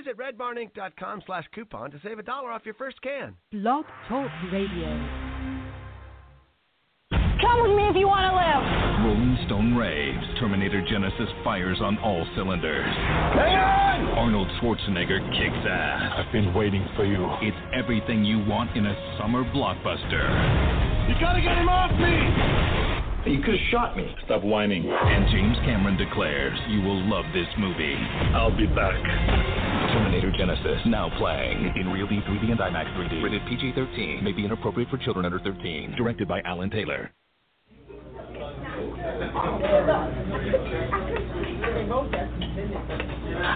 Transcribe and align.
Visit 0.00 0.16
redbarninc.com 0.16 1.22
slash 1.26 1.44
coupon 1.54 1.90
to 1.90 2.00
save 2.02 2.18
a 2.18 2.22
dollar 2.22 2.50
off 2.50 2.62
your 2.64 2.72
first 2.74 3.02
can. 3.02 3.36
Blog 3.52 3.84
Talk 4.08 4.30
Radio. 4.50 4.88
Come 7.10 7.62
with 7.68 7.76
me 7.76 7.84
if 7.88 7.96
you 7.96 8.08
want 8.08 8.24
to 8.24 8.32
live. 8.32 9.04
Rolling 9.04 9.36
Stone 9.44 9.76
raves. 9.76 10.24
Terminator 10.38 10.80
Genisys 10.80 11.44
fires 11.44 11.78
on 11.82 11.98
all 11.98 12.26
cylinders. 12.34 12.86
Hang 13.36 13.56
on! 13.58 14.18
Arnold 14.18 14.48
Schwarzenegger 14.56 15.20
kicks 15.36 15.66
ass. 15.68 16.12
I've 16.16 16.32
been 16.32 16.54
waiting 16.54 16.86
for 16.96 17.04
you. 17.04 17.28
It's 17.42 17.56
everything 17.74 18.24
you 18.24 18.38
want 18.46 18.74
in 18.78 18.86
a 18.86 19.18
summer 19.18 19.44
blockbuster. 19.52 20.24
You 21.10 21.14
gotta 21.20 21.42
get 21.42 21.58
him 21.58 21.68
off 21.68 21.92
me! 22.00 23.32
You 23.32 23.42
could 23.42 23.52
have 23.52 23.68
shot 23.70 23.96
me. 23.98 24.14
Stop 24.24 24.42
whining. 24.44 24.88
And 24.88 25.28
James 25.28 25.58
Cameron 25.66 25.98
declares 25.98 26.58
you 26.70 26.80
will 26.80 27.06
love 27.06 27.26
this 27.34 27.48
movie. 27.58 27.96
I'll 28.32 28.56
be 28.56 28.66
back. 28.66 29.69
Terminator 30.10 30.36
Genisys 30.36 30.86
now 30.86 31.08
playing 31.18 31.72
in 31.76 31.88
Real 31.88 32.08
D 32.08 32.18
3D 32.26 32.50
and 32.50 32.58
IMAX 32.58 32.92
3D. 32.96 33.22
Rated 33.22 33.42
PG-13. 33.46 34.24
May 34.24 34.32
be 34.32 34.44
inappropriate 34.44 34.90
for 34.90 34.96
children 34.98 35.24
under 35.24 35.38
13. 35.38 35.94
Directed 35.96 36.26
by 36.26 36.40
Alan 36.40 36.68
Taylor. 36.68 37.12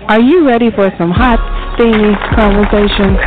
Are 0.06 0.20
you 0.20 0.46
ready 0.46 0.70
for 0.70 0.92
some 0.96 1.10
hot, 1.10 1.40
steamy 1.74 2.14
conversation? 2.36 3.16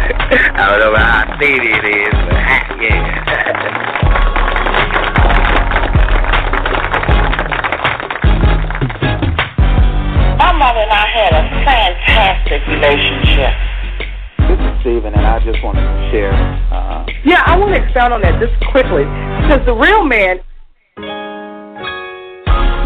I 0.55 0.69
don't 0.69 0.79
know 0.79 0.95
how 0.95 1.35
steamy 1.35 1.67
it 1.67 1.83
is, 1.83 2.13
but 2.13 2.33
hot, 2.47 2.81
yeah. 2.81 3.93
My 10.77 10.85
mother 10.85 10.93
and 10.93 11.01
I 11.01 11.07
had 11.09 11.33
a 11.33 11.43
fantastic 11.65 12.61
relationship. 12.69 13.49
This 14.45 14.59
is 14.61 14.81
Steven, 14.81 15.09
and 15.17 15.25
I 15.25 15.39
just 15.41 15.57
want 15.63 15.77
to 15.77 16.09
share. 16.13 16.33
Uh, 16.69 17.03
Yeah, 17.25 17.41
I 17.47 17.57
want 17.57 17.73
to 17.73 17.81
expound 17.81 18.13
on 18.13 18.21
that 18.21 18.37
just 18.37 18.53
quickly 18.69 19.01
because 19.41 19.65
the 19.65 19.73
real 19.73 20.05
man. 20.05 20.37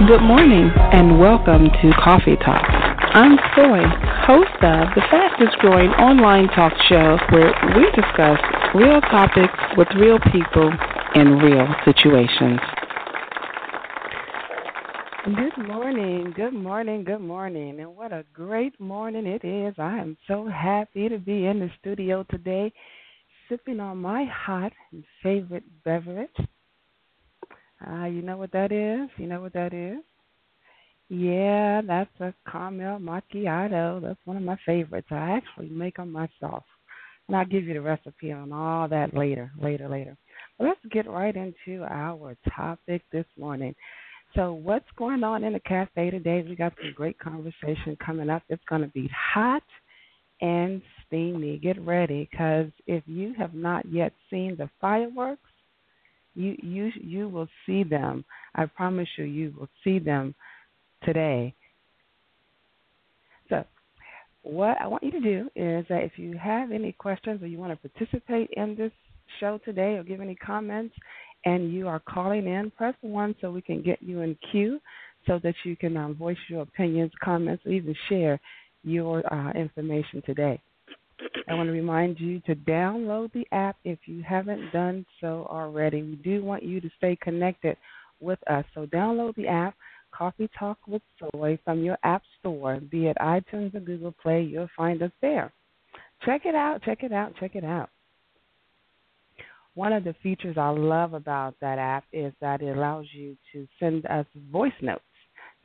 Good 0.07 0.23
morning 0.23 0.71
and 0.95 1.19
welcome 1.19 1.67
to 1.67 1.91
Coffee 1.99 2.37
Talk. 2.39 2.63
I'm 3.11 3.35
Soy, 3.59 3.83
host 4.23 4.55
of 4.63 4.87
the 4.95 5.03
fastest 5.11 5.59
growing 5.59 5.91
online 5.99 6.47
talk 6.55 6.71
show 6.87 7.19
where 7.35 7.51
we 7.75 7.91
discuss 7.91 8.39
real 8.73 9.01
topics 9.11 9.59
with 9.75 9.89
real 9.99 10.17
people 10.31 10.71
in 11.15 11.43
real 11.43 11.67
situations. 11.83 12.63
Good 15.23 15.67
morning, 15.67 16.33
good 16.35 16.53
morning, 16.53 17.03
good 17.03 17.21
morning, 17.21 17.79
and 17.79 17.95
what 17.95 18.11
a 18.11 18.25
great 18.33 18.79
morning 18.79 19.27
it 19.27 19.45
is. 19.45 19.75
I 19.77 19.99
am 19.99 20.17
so 20.27 20.47
happy 20.47 21.09
to 21.09 21.19
be 21.19 21.45
in 21.45 21.59
the 21.59 21.69
studio 21.79 22.25
today, 22.31 22.73
sipping 23.47 23.79
on 23.79 23.99
my 23.99 24.25
hot 24.25 24.73
and 24.91 25.03
favorite 25.21 25.63
beverage. 25.85 26.29
Uh, 27.87 28.05
you 28.05 28.23
know 28.23 28.35
what 28.35 28.51
that 28.53 28.71
is? 28.71 29.11
You 29.17 29.27
know 29.27 29.41
what 29.41 29.53
that 29.53 29.75
is? 29.75 29.99
Yeah, 31.09 31.81
that's 31.85 32.19
a 32.19 32.33
caramel 32.51 32.97
macchiato. 32.97 34.01
That's 34.01 34.19
one 34.25 34.37
of 34.37 34.43
my 34.43 34.57
favorites. 34.65 35.09
I 35.11 35.37
actually 35.37 35.69
make 35.69 35.97
them 35.97 36.11
myself. 36.11 36.63
And 37.27 37.37
I'll 37.37 37.45
give 37.45 37.65
you 37.65 37.75
the 37.75 37.81
recipe 37.81 38.31
on 38.31 38.51
all 38.51 38.87
that 38.87 39.13
later, 39.13 39.51
later, 39.61 39.87
later. 39.87 40.17
Let's 40.57 40.79
get 40.91 41.07
right 41.07 41.35
into 41.35 41.83
our 41.83 42.35
topic 42.55 43.03
this 43.11 43.25
morning. 43.37 43.75
So, 44.35 44.53
what's 44.53 44.85
going 44.97 45.23
on 45.23 45.43
in 45.43 45.53
the 45.53 45.59
cafe 45.59 46.09
today? 46.09 46.45
We 46.47 46.55
got 46.55 46.73
some 46.81 46.93
great 46.95 47.19
conversation 47.19 47.97
coming 48.03 48.29
up. 48.29 48.43
It's 48.47 48.63
going 48.69 48.81
to 48.81 48.87
be 48.87 49.09
hot 49.33 49.63
and 50.39 50.81
steamy. 51.05 51.57
Get 51.57 51.79
ready, 51.85 52.29
because 52.31 52.67
if 52.87 53.03
you 53.05 53.33
have 53.37 53.53
not 53.53 53.85
yet 53.91 54.13
seen 54.29 54.55
the 54.57 54.69
fireworks, 54.79 55.41
you 56.33 56.55
you 56.63 56.91
you 57.01 57.27
will 57.27 57.47
see 57.65 57.83
them. 57.83 58.23
I 58.55 58.67
promise 58.67 59.09
you, 59.17 59.25
you 59.25 59.53
will 59.59 59.69
see 59.83 59.99
them 59.99 60.33
today. 61.03 61.53
So, 63.49 63.65
what 64.43 64.79
I 64.79 64.87
want 64.87 65.03
you 65.03 65.11
to 65.11 65.19
do 65.19 65.49
is 65.57 65.85
that 65.89 66.03
if 66.03 66.17
you 66.17 66.37
have 66.37 66.71
any 66.71 66.93
questions 66.93 67.43
or 67.43 67.47
you 67.47 67.57
want 67.57 67.73
to 67.73 67.89
participate 67.89 68.49
in 68.55 68.75
this 68.77 68.93
show 69.41 69.59
today 69.65 69.95
or 69.97 70.03
give 70.03 70.21
any 70.21 70.35
comments, 70.35 70.95
and 71.45 71.73
you 71.73 71.87
are 71.87 71.99
calling 71.99 72.47
in, 72.47 72.71
press 72.71 72.95
one 73.01 73.35
so 73.41 73.51
we 73.51 73.61
can 73.61 73.81
get 73.81 74.01
you 74.01 74.21
in 74.21 74.37
queue 74.51 74.79
so 75.27 75.39
that 75.43 75.55
you 75.63 75.75
can 75.75 75.97
um, 75.97 76.15
voice 76.15 76.37
your 76.47 76.61
opinions, 76.61 77.11
comments, 77.23 77.63
or 77.65 77.71
even 77.71 77.95
share 78.09 78.39
your 78.83 79.21
uh, 79.33 79.51
information 79.51 80.21
today. 80.25 80.59
I 81.47 81.53
want 81.53 81.67
to 81.67 81.73
remind 81.73 82.19
you 82.19 82.39
to 82.41 82.55
download 82.55 83.31
the 83.33 83.45
app 83.51 83.77
if 83.83 83.99
you 84.05 84.23
haven't 84.23 84.71
done 84.71 85.05
so 85.19 85.47
already. 85.49 86.01
We 86.01 86.15
do 86.15 86.43
want 86.43 86.63
you 86.63 86.81
to 86.81 86.89
stay 86.97 87.17
connected 87.21 87.77
with 88.19 88.39
us. 88.49 88.65
So 88.73 88.85
download 88.87 89.35
the 89.35 89.47
app, 89.47 89.75
Coffee 90.11 90.49
Talk 90.57 90.77
with 90.87 91.01
Soy, 91.19 91.59
from 91.63 91.83
your 91.83 91.97
app 92.03 92.23
store, 92.39 92.79
be 92.79 93.07
it 93.07 93.17
iTunes 93.21 93.75
or 93.75 93.79
Google 93.79 94.13
Play. 94.21 94.43
You'll 94.43 94.69
find 94.75 95.01
us 95.03 95.11
there. 95.21 95.53
Check 96.25 96.45
it 96.45 96.55
out, 96.55 96.81
check 96.83 97.03
it 97.03 97.11
out, 97.11 97.33
check 97.39 97.55
it 97.55 97.63
out. 97.63 97.89
One 99.75 99.93
of 99.93 100.03
the 100.03 100.15
features 100.21 100.57
I 100.57 100.69
love 100.69 101.13
about 101.13 101.55
that 101.61 101.79
app 101.79 102.03
is 102.11 102.33
that 102.41 102.61
it 102.61 102.75
allows 102.75 103.05
you 103.13 103.37
to 103.53 103.67
send 103.79 104.05
us 104.07 104.25
voice 104.51 104.71
notes. 104.81 105.03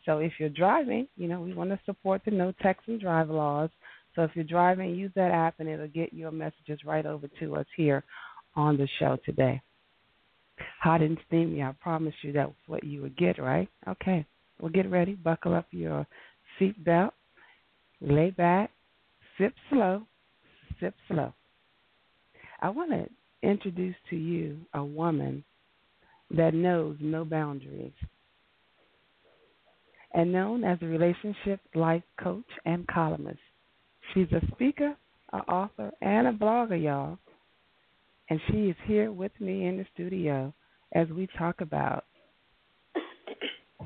So 0.04 0.18
if 0.18 0.32
you're 0.38 0.48
driving, 0.48 1.08
you 1.16 1.26
know, 1.26 1.40
we 1.40 1.52
want 1.52 1.70
to 1.70 1.80
support 1.84 2.22
the 2.24 2.30
no 2.30 2.52
text 2.62 2.86
and 2.86 3.00
drive 3.00 3.28
laws. 3.28 3.70
So 4.14 4.22
if 4.22 4.30
you're 4.34 4.44
driving, 4.44 4.94
use 4.94 5.10
that 5.16 5.32
app 5.32 5.56
and 5.58 5.68
it'll 5.68 5.88
get 5.88 6.12
your 6.12 6.30
messages 6.30 6.84
right 6.84 7.04
over 7.04 7.28
to 7.40 7.56
us 7.56 7.66
here 7.76 8.04
on 8.54 8.76
the 8.76 8.88
show 8.98 9.18
today. 9.24 9.60
Hot 10.80 11.02
and 11.02 11.18
steamy, 11.26 11.62
I 11.62 11.72
promise 11.80 12.14
you 12.22 12.32
that's 12.32 12.52
what 12.66 12.84
you 12.84 13.02
would 13.02 13.16
get, 13.18 13.38
right? 13.38 13.68
Okay. 13.88 14.24
Well, 14.60 14.70
get 14.70 14.90
ready, 14.90 15.14
buckle 15.14 15.54
up 15.54 15.66
your 15.70 16.06
seatbelt, 16.58 17.10
lay 18.00 18.30
back, 18.30 18.70
sip 19.36 19.52
slow, 19.70 20.02
sip 20.80 20.94
slow. 21.08 21.34
I 22.62 22.70
want 22.70 22.92
to 22.92 23.06
introduce 23.42 23.96
to 24.10 24.16
you 24.16 24.58
a 24.74 24.84
woman 24.84 25.44
that 26.30 26.54
knows 26.54 26.96
no 27.00 27.24
boundaries 27.24 27.92
and 30.14 30.32
known 30.32 30.64
as 30.64 30.78
a 30.80 30.86
relationship 30.86 31.60
life 31.74 32.02
coach 32.22 32.44
and 32.64 32.86
columnist. 32.88 33.38
She's 34.12 34.30
a 34.32 34.40
speaker, 34.52 34.96
an 35.32 35.40
author, 35.40 35.92
and 36.00 36.26
a 36.26 36.32
blogger, 36.32 36.82
y'all. 36.82 37.18
And 38.30 38.40
she 38.50 38.70
is 38.70 38.76
here 38.86 39.12
with 39.12 39.32
me 39.38 39.66
in 39.66 39.76
the 39.76 39.86
studio 39.94 40.52
as 40.94 41.08
we 41.08 41.28
talk 41.38 41.60
about 41.60 42.04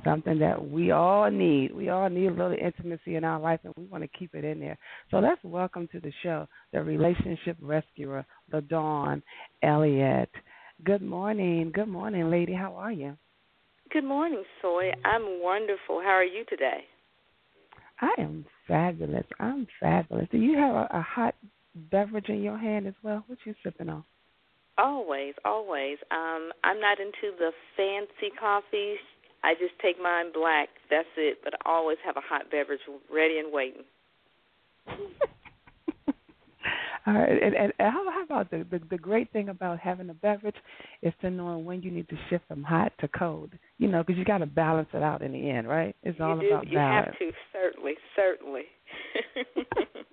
something 0.04 0.38
that 0.38 0.70
we 0.70 0.90
all 0.90 1.30
need. 1.30 1.74
We 1.74 1.88
all 1.88 2.08
need 2.08 2.28
a 2.28 2.30
little 2.30 2.52
intimacy 2.52 3.16
in 3.16 3.24
our 3.24 3.40
life, 3.40 3.60
and 3.64 3.74
we 3.76 3.84
want 3.84 4.02
to 4.04 4.18
keep 4.18 4.34
it 4.34 4.44
in 4.44 4.60
there. 4.60 4.78
So 5.10 5.18
let's 5.18 5.42
welcome 5.42 5.88
to 5.92 6.00
the 6.00 6.12
show 6.22 6.46
the 6.72 6.82
relationship 6.82 7.56
rescuer, 7.60 8.24
LaDawn 8.52 9.22
Elliott. 9.62 10.30
Good 10.84 11.02
morning. 11.02 11.72
Good 11.74 11.88
morning, 11.88 12.30
lady. 12.30 12.54
How 12.54 12.74
are 12.76 12.92
you? 12.92 13.16
Good 13.92 14.04
morning, 14.04 14.44
Soy. 14.62 14.92
I'm 15.04 15.42
wonderful. 15.42 16.00
How 16.02 16.10
are 16.10 16.24
you 16.24 16.44
today? 16.48 16.84
I 18.00 18.14
am 18.18 18.46
fabulous. 18.66 19.26
I'm 19.38 19.66
fabulous. 19.78 20.28
Do 20.30 20.38
you 20.38 20.56
have 20.56 20.74
a, 20.74 20.88
a 20.92 21.02
hot 21.02 21.34
beverage 21.90 22.28
in 22.28 22.42
your 22.42 22.56
hand 22.56 22.86
as 22.86 22.94
well? 23.02 23.24
What 23.26 23.38
you 23.44 23.54
sipping 23.62 23.88
on? 23.88 24.04
Always, 24.78 25.34
always. 25.44 25.98
Um, 26.10 26.50
I'm 26.64 26.80
not 26.80 26.98
into 27.00 27.36
the 27.38 27.50
fancy 27.76 28.34
coffees. 28.38 28.98
I 29.42 29.54
just 29.54 29.78
take 29.80 30.00
mine 30.00 30.32
black. 30.32 30.68
That's 30.90 31.08
it. 31.16 31.38
But 31.42 31.54
I 31.64 31.70
always 31.70 31.98
have 32.04 32.16
a 32.16 32.20
hot 32.20 32.50
beverage 32.50 32.80
ready 33.12 33.38
and 33.38 33.52
waiting. 33.52 33.82
All 37.06 37.14
right, 37.14 37.42
and, 37.42 37.54
and 37.54 37.72
how, 37.78 38.04
how 38.10 38.22
about 38.24 38.50
the, 38.50 38.66
the 38.70 38.78
the 38.90 38.98
great 38.98 39.32
thing 39.32 39.48
about 39.48 39.78
having 39.78 40.10
a 40.10 40.14
beverage 40.14 40.56
is 41.00 41.14
to 41.22 41.30
know 41.30 41.56
when 41.56 41.80
you 41.80 41.90
need 41.90 42.06
to 42.10 42.16
shift 42.28 42.46
from 42.46 42.62
hot 42.62 42.92
to 43.00 43.08
cold. 43.08 43.52
You 43.78 43.88
know, 43.88 44.02
because 44.02 44.18
you 44.18 44.24
got 44.26 44.38
to 44.38 44.46
balance 44.46 44.88
it 44.92 45.02
out 45.02 45.22
in 45.22 45.32
the 45.32 45.50
end, 45.50 45.66
right? 45.66 45.96
It's 46.02 46.18
you 46.18 46.24
all 46.24 46.38
do. 46.38 46.46
about 46.46 46.68
you 46.68 46.74
balance. 46.74 47.16
have 47.18 47.18
to 47.18 47.32
certainly, 47.52 47.94
certainly. 48.14 48.64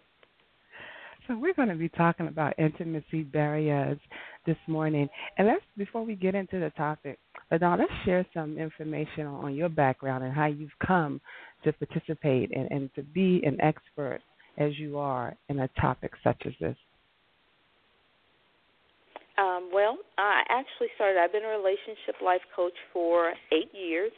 So 1.27 1.37
we're 1.37 1.53
going 1.53 1.67
to 1.67 1.75
be 1.75 1.89
talking 1.89 2.27
about 2.27 2.57
intimacy 2.57 3.23
barriers 3.23 3.99
this 4.45 4.55
morning, 4.65 5.09
and 5.37 5.47
let's 5.47 5.61
before 5.77 6.05
we 6.05 6.15
get 6.15 6.35
into 6.35 6.59
the 6.59 6.69
topic, 6.77 7.19
LaDawn, 7.51 7.79
let's 7.79 7.91
share 8.05 8.25
some 8.33 8.57
information 8.57 9.25
on 9.25 9.55
your 9.55 9.69
background 9.69 10.23
and 10.23 10.33
how 10.33 10.47
you've 10.47 10.77
come 10.85 11.21
to 11.63 11.71
participate 11.73 12.51
and, 12.55 12.69
and 12.71 12.89
to 12.95 13.03
be 13.03 13.41
an 13.43 13.59
expert 13.61 14.19
as 14.57 14.77
you 14.77 14.97
are 14.97 15.35
in 15.49 15.59
a 15.59 15.67
topic 15.79 16.11
such 16.23 16.41
as 16.45 16.53
this. 16.59 16.75
Um, 19.37 19.69
well, 19.71 19.97
I 20.17 20.41
actually 20.49 20.87
started. 20.95 21.19
I've 21.19 21.31
been 21.31 21.45
a 21.45 21.53
relationship 21.53 22.17
life 22.25 22.41
coach 22.55 22.73
for 22.91 23.33
eight 23.53 23.69
years, 23.71 24.11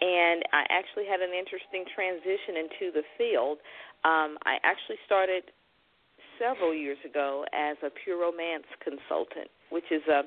and 0.00 0.42
I 0.52 0.66
actually 0.70 1.06
had 1.06 1.20
an 1.20 1.30
interesting 1.30 1.86
transition 1.94 2.66
into 2.66 2.92
the 2.92 3.02
field. 3.16 3.58
Um, 4.04 4.36
I 4.42 4.58
actually 4.66 4.98
started 5.06 5.44
several 6.38 6.74
years 6.74 6.98
ago 7.08 7.44
as 7.54 7.76
a 7.86 7.90
pure 8.04 8.20
romance 8.20 8.66
consultant, 8.82 9.48
which 9.70 9.86
is 9.90 10.02
a 10.10 10.26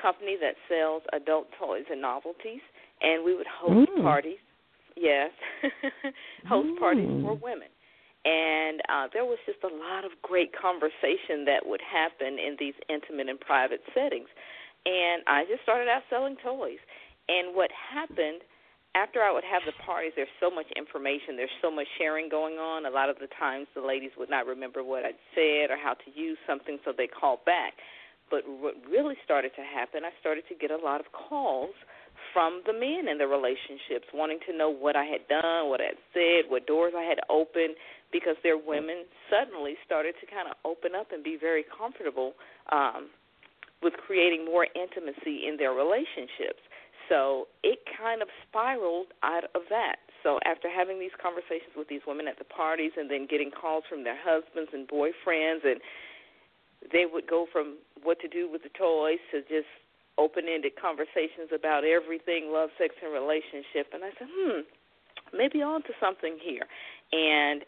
company 0.00 0.36
that 0.40 0.54
sells 0.68 1.02
adult 1.12 1.48
toys 1.58 1.84
and 1.90 2.00
novelties, 2.00 2.62
and 3.00 3.24
we 3.24 3.34
would 3.34 3.46
host 3.46 3.90
Mm. 3.90 4.02
parties. 4.02 4.38
Yes, 4.96 5.32
host 6.46 6.78
parties 6.78 7.08
for 7.22 7.36
Mm. 7.36 7.42
women. 7.42 7.68
And 8.24 8.80
uh, 8.88 9.08
there 9.12 9.24
was 9.24 9.38
just 9.46 9.62
a 9.64 9.68
lot 9.68 10.04
of 10.04 10.12
great 10.22 10.52
conversation 10.52 11.44
that 11.46 11.66
would 11.66 11.80
happen 11.82 12.38
in 12.38 12.56
these 12.58 12.74
intimate 12.88 13.28
and 13.28 13.40
private 13.40 13.82
settings. 13.94 14.28
And 14.86 15.22
I 15.26 15.44
just 15.46 15.62
started 15.62 15.88
out 15.88 16.02
selling 16.08 16.36
toys. 16.36 16.78
And 17.28 17.54
what 17.54 17.70
happened 17.72 18.42
after 18.94 19.22
I 19.22 19.32
would 19.32 19.44
have 19.44 19.64
the 19.64 19.72
parties, 19.72 20.12
there's 20.14 20.28
so 20.38 20.50
much 20.50 20.66
information, 20.76 21.36
there's 21.36 21.50
so 21.62 21.70
much 21.70 21.86
sharing 21.98 22.28
going 22.28 22.58
on. 22.58 22.84
A 22.84 22.90
lot 22.90 23.08
of 23.08 23.18
the 23.18 23.28
times 23.38 23.66
the 23.74 23.80
ladies 23.80 24.10
would 24.18 24.28
not 24.30 24.46
remember 24.46 24.84
what 24.84 25.04
I'd 25.04 25.18
said 25.34 25.70
or 25.72 25.78
how 25.80 25.94
to 25.94 26.08
use 26.14 26.36
something, 26.46 26.78
so 26.84 26.92
they 26.92 27.06
called 27.08 27.44
back. 27.44 27.72
But 28.32 28.48
what 28.48 28.80
really 28.88 29.14
started 29.20 29.52
to 29.60 29.62
happen, 29.62 30.08
I 30.08 30.10
started 30.18 30.48
to 30.48 30.56
get 30.56 30.72
a 30.72 30.80
lot 30.80 31.04
of 31.04 31.12
calls 31.12 31.76
from 32.32 32.64
the 32.64 32.72
men 32.72 33.12
in 33.12 33.20
the 33.20 33.28
relationships 33.28 34.08
wanting 34.16 34.40
to 34.48 34.56
know 34.56 34.72
what 34.72 34.96
I 34.96 35.04
had 35.04 35.28
done, 35.28 35.68
what 35.68 35.84
I 35.84 35.92
had 35.92 36.00
said, 36.16 36.48
what 36.48 36.64
doors 36.64 36.96
I 36.96 37.04
had 37.04 37.20
opened, 37.28 37.76
because 38.08 38.40
their 38.42 38.56
women 38.56 39.04
suddenly 39.28 39.76
started 39.84 40.16
to 40.20 40.26
kind 40.26 40.48
of 40.48 40.56
open 40.64 40.96
up 40.96 41.12
and 41.12 41.20
be 41.22 41.36
very 41.36 41.60
comfortable 41.68 42.32
um, 42.72 43.12
with 43.84 43.92
creating 44.00 44.48
more 44.48 44.64
intimacy 44.64 45.44
in 45.44 45.60
their 45.60 45.76
relationships. 45.76 46.64
So 47.12 47.52
it 47.60 47.84
kind 48.00 48.22
of 48.22 48.28
spiraled 48.48 49.12
out 49.20 49.44
of 49.52 49.68
that. 49.68 50.00
So 50.22 50.38
after 50.48 50.72
having 50.72 50.96
these 50.96 51.12
conversations 51.20 51.76
with 51.76 51.88
these 51.88 52.00
women 52.06 52.28
at 52.28 52.38
the 52.38 52.48
parties 52.48 52.92
and 52.96 53.10
then 53.10 53.26
getting 53.28 53.50
calls 53.50 53.84
from 53.90 54.04
their 54.04 54.16
husbands 54.16 54.70
and 54.72 54.88
boyfriends 54.88 55.68
and 55.68 55.82
they 56.90 57.06
would 57.06 57.26
go 57.28 57.46
from 57.52 57.78
what 58.02 58.18
to 58.20 58.28
do 58.28 58.50
with 58.50 58.62
the 58.62 58.72
toys 58.74 59.22
to 59.30 59.40
just 59.42 59.68
open-ended 60.18 60.72
conversations 60.80 61.48
about 61.54 61.84
everything 61.84 62.50
love, 62.52 62.70
sex 62.76 62.94
and 63.02 63.12
relationship 63.12 63.92
and 63.92 64.04
I 64.04 64.10
said, 64.18 64.28
"Hmm, 64.28 64.60
maybe 65.32 65.62
on 65.62 65.82
to 65.82 65.92
something 66.00 66.38
here." 66.42 66.66
And 67.12 67.64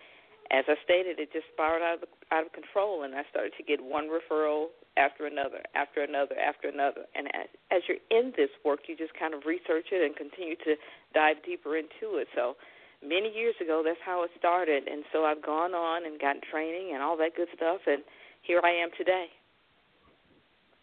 as 0.51 0.65
I 0.69 0.77
stated, 0.85 1.19
it 1.21 1.33
just 1.33 1.47
spiraled 1.53 1.83
out 1.83 2.03
of 2.03 2.09
out 2.33 2.47
of 2.47 2.53
control, 2.53 3.05
and 3.05 3.15
I 3.15 3.25
started 3.31 3.53
to 3.57 3.63
get 3.63 3.81
one 3.81 4.09
referral 4.09 4.69
after 4.97 5.27
another, 5.27 5.63
after 5.75 6.03
another, 6.03 6.37
after 6.39 6.69
another. 6.69 7.07
And 7.15 7.29
as, 7.35 7.49
as 7.71 7.83
you're 7.89 8.03
in 8.11 8.33
this 8.37 8.51
work, 8.65 8.81
you 8.89 8.97
just 8.97 9.15
kind 9.19 9.35
of 9.35 9.45
research 9.47 9.91
it 9.91 10.05
and 10.05 10.15
continue 10.15 10.57
to 10.65 10.77
dive 11.15 11.43
deeper 11.45 11.77
into 11.77 12.19
it. 12.19 12.29
So 12.35 12.57
many 13.03 13.33
years 13.33 13.55
ago, 13.61 13.83
that's 13.85 14.01
how 14.05 14.23
it 14.25 14.31
started, 14.39 14.89
and 14.89 15.05
so 15.13 15.25
I've 15.25 15.43
gone 15.43 15.75
on 15.75 16.07
and 16.07 16.21
gotten 16.21 16.43
training 16.45 16.93
and 16.95 17.03
all 17.03 17.17
that 17.19 17.37
good 17.37 17.49
stuff, 17.55 17.81
and 17.87 18.03
here 18.47 18.61
I 18.63 18.71
am 18.83 18.91
today. 18.97 19.27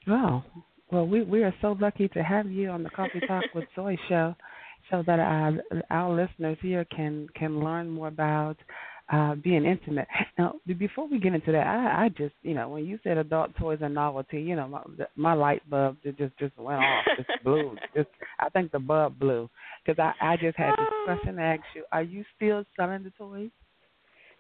Wow. 0.08 0.44
Well, 0.92 1.08
we 1.08 1.24
we 1.24 1.44
are 1.44 1.54
so 1.62 1.78
lucky 1.80 2.08
to 2.10 2.24
have 2.24 2.52
you 2.52 2.70
on 2.70 2.84
the 2.84 2.90
Coffee 2.90 3.22
Talk 3.28 3.44
with 3.56 3.66
Zoe 3.76 3.98
show, 4.10 4.36
so 4.90 5.04
that 5.06 5.20
our 5.20 5.54
our 5.90 6.14
listeners 6.14 6.58
here 6.62 6.86
can 6.86 7.28
can 7.36 7.64
learn 7.64 7.90
more 7.90 8.10
about 8.10 8.58
uh, 9.12 9.36
being 9.36 9.66
intimate. 9.66 10.08
Now, 10.38 10.56
before 10.78 11.08
we 11.08 11.20
get 11.20 11.34
into 11.34 11.52
that, 11.52 11.68
I, 11.68 12.06
I 12.06 12.10
just 12.10 12.34
you 12.42 12.56
know 12.56 12.70
when 12.70 12.86
you 12.86 13.00
said 13.04 13.18
adult 13.18 13.56
toys 13.58 13.80
and 13.82 13.94
novelty, 13.94 14.42
you 14.42 14.56
know 14.56 14.68
my 14.68 14.82
my 15.16 15.34
light 15.34 15.68
bulb 15.70 15.98
just 16.04 16.18
just, 16.18 16.38
just 16.40 16.58
went 16.58 16.80
off, 16.80 17.06
just 17.18 17.30
blew. 17.44 17.76
Just 17.96 18.10
I 18.40 18.50
think 18.50 18.72
the 18.72 18.80
bulb 18.80 19.20
blew 19.20 19.50
because 19.86 20.00
I 20.00 20.34
I 20.34 20.38
just 20.38 20.58
had 20.58 20.72
this 20.72 20.88
question 21.06 21.36
to 21.36 21.42
ask 21.42 21.62
you: 21.76 21.84
Are 21.92 22.02
you 22.02 22.26
still 22.36 22.66
selling 22.76 23.04
the 23.04 23.12
toys? 23.12 23.52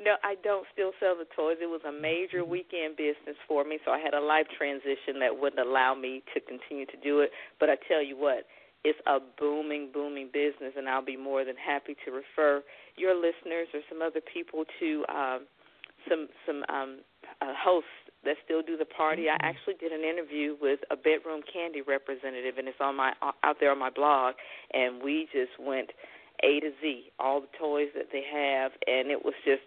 No, 0.01 0.17
I 0.23 0.35
don't 0.43 0.65
still 0.73 0.91
sell 0.99 1.15
the 1.15 1.29
toys. 1.35 1.57
It 1.61 1.69
was 1.69 1.81
a 1.87 1.91
major 1.91 2.43
weekend 2.43 2.97
business 2.97 3.37
for 3.47 3.63
me, 3.63 3.77
so 3.85 3.91
I 3.91 3.99
had 3.99 4.13
a 4.15 4.19
life 4.19 4.47
transition 4.57 5.21
that 5.21 5.29
wouldn't 5.29 5.61
allow 5.61 5.93
me 5.93 6.23
to 6.33 6.41
continue 6.41 6.85
to 6.87 6.97
do 7.03 7.19
it. 7.21 7.29
But 7.59 7.69
I 7.69 7.75
tell 7.87 8.01
you 8.01 8.17
what, 8.17 8.49
it's 8.83 8.97
a 9.05 9.19
booming, 9.39 9.89
booming 9.93 10.29
business, 10.33 10.73
and 10.75 10.89
I'll 10.89 11.05
be 11.05 11.17
more 11.17 11.45
than 11.45 11.55
happy 11.55 11.95
to 12.05 12.11
refer 12.11 12.63
your 12.97 13.13
listeners 13.13 13.67
or 13.73 13.81
some 13.89 14.01
other 14.01 14.21
people 14.21 14.65
to 14.79 15.05
um, 15.07 15.39
some 16.09 16.27
some 16.47 16.65
um, 16.69 16.99
uh, 17.41 17.53
hosts 17.53 17.89
that 18.25 18.37
still 18.45 18.61
do 18.61 18.77
the 18.77 18.85
party. 18.85 19.29
I 19.29 19.37
actually 19.41 19.75
did 19.79 19.91
an 19.91 20.01
interview 20.01 20.55
with 20.61 20.79
a 20.89 20.95
Bedroom 20.95 21.41
Kandi 21.45 21.85
representative, 21.85 22.57
and 22.57 22.67
it's 22.67 22.81
on 22.81 22.95
my 22.95 23.13
out 23.21 23.57
there 23.59 23.71
on 23.71 23.79
my 23.79 23.89
blog, 23.89 24.35
and 24.73 25.03
we 25.03 25.27
just 25.31 25.53
went 25.59 25.89
A 26.43 26.59
to 26.59 26.71
Z, 26.81 27.11
all 27.19 27.41
the 27.41 27.53
toys 27.59 27.89
that 27.95 28.07
they 28.11 28.23
have, 28.25 28.71
and 28.87 29.11
it 29.11 29.23
was 29.23 29.33
just 29.45 29.61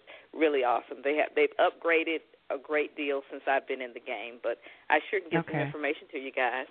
awesome. 0.64 0.98
They 1.04 1.16
have 1.16 1.30
they've 1.36 1.54
upgraded 1.60 2.20
a 2.50 2.58
great 2.58 2.96
deal 2.96 3.22
since 3.30 3.42
I've 3.46 3.66
been 3.66 3.80
in 3.80 3.92
the 3.94 4.00
game, 4.00 4.38
but 4.42 4.58
I 4.90 4.98
sure 5.10 5.20
can 5.20 5.30
get 5.30 5.44
some 5.50 5.60
information 5.60 6.08
to 6.12 6.18
you 6.18 6.32
guys. 6.32 6.66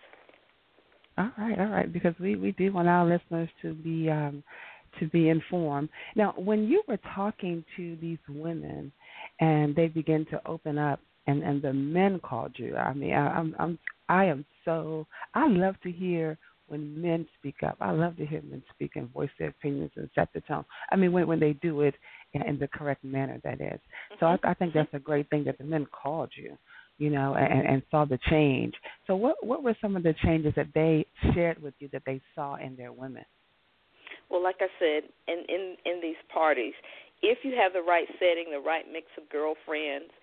All 1.17 1.31
right, 1.37 1.59
all 1.59 1.67
right, 1.67 1.91
because 1.91 2.13
we 2.19 2.35
we 2.35 2.51
do 2.53 2.73
want 2.73 2.87
our 2.87 3.05
listeners 3.05 3.49
to 3.61 3.73
be 3.73 4.09
um 4.09 4.43
to 4.99 5.07
be 5.07 5.29
informed. 5.29 5.89
Now, 6.15 6.33
when 6.37 6.63
you 6.67 6.83
were 6.87 6.99
talking 7.15 7.63
to 7.77 7.97
these 8.01 8.19
women 8.29 8.91
and 9.39 9.75
they 9.75 9.87
began 9.87 10.25
to 10.31 10.41
open 10.47 10.77
up 10.77 10.99
and 11.27 11.43
and 11.43 11.61
the 11.61 11.73
men 11.73 12.19
called 12.19 12.53
you, 12.55 12.75
I 12.75 12.93
mean, 12.93 13.13
I, 13.13 13.27
I'm 13.29 13.55
I'm 13.59 13.79
I 14.09 14.25
am 14.25 14.45
so 14.65 15.05
I 15.33 15.47
love 15.47 15.75
to 15.83 15.91
hear 15.91 16.37
when 16.67 16.99
men 16.99 17.27
speak 17.37 17.57
up. 17.63 17.77
I 17.79 17.91
love 17.91 18.17
to 18.17 18.25
hear 18.25 18.41
men 18.41 18.63
speak 18.73 18.91
and 18.95 19.11
voice 19.11 19.29
their 19.37 19.49
opinions 19.49 19.91
and 19.95 20.09
set 20.15 20.29
the 20.33 20.41
tone. 20.41 20.65
I 20.91 20.95
mean, 20.95 21.11
when 21.11 21.27
when 21.27 21.39
they 21.39 21.53
do 21.53 21.81
it 21.81 21.95
in, 22.33 22.59
the 22.59 22.67
correct 22.67 23.03
manner, 23.03 23.39
that 23.43 23.61
is. 23.61 23.79
So 24.19 24.25
mm-hmm. 24.25 24.45
I, 24.45 24.51
I 24.51 24.53
think 24.53 24.73
that's 24.73 24.93
a 24.93 24.99
great 24.99 25.29
thing 25.29 25.43
that 25.45 25.57
the 25.57 25.63
men 25.63 25.87
called 25.91 26.31
you 26.35 26.57
you 26.97 27.09
know, 27.09 27.35
and, 27.35 27.67
and 27.67 27.81
saw 27.89 28.05
the 28.05 28.19
change. 28.29 28.73
So, 29.07 29.15
what 29.15 29.43
what 29.45 29.63
were 29.63 29.75
some 29.81 29.95
of 29.95 30.03
the 30.03 30.13
changes 30.23 30.53
that 30.55 30.67
they 30.75 31.05
shared 31.33 31.61
with 31.61 31.73
you 31.79 31.89
that 31.91 32.03
they 32.05 32.21
saw 32.35 32.55
in 32.55 32.75
their 32.75 32.91
women? 32.91 33.25
Well, 34.29 34.43
like 34.43 34.57
I 34.61 34.67
said, 34.79 35.09
in 35.27 35.43
in 35.49 35.75
in 35.85 36.01
these 36.01 36.19
parties, 36.31 36.73
if 37.21 37.39
you 37.43 37.55
have 37.61 37.73
the 37.73 37.81
right 37.81 38.07
setting, 38.19 38.51
the 38.51 38.63
right 38.63 38.85
mix 38.91 39.07
of 39.17 39.27
girlfriends, 39.29 40.13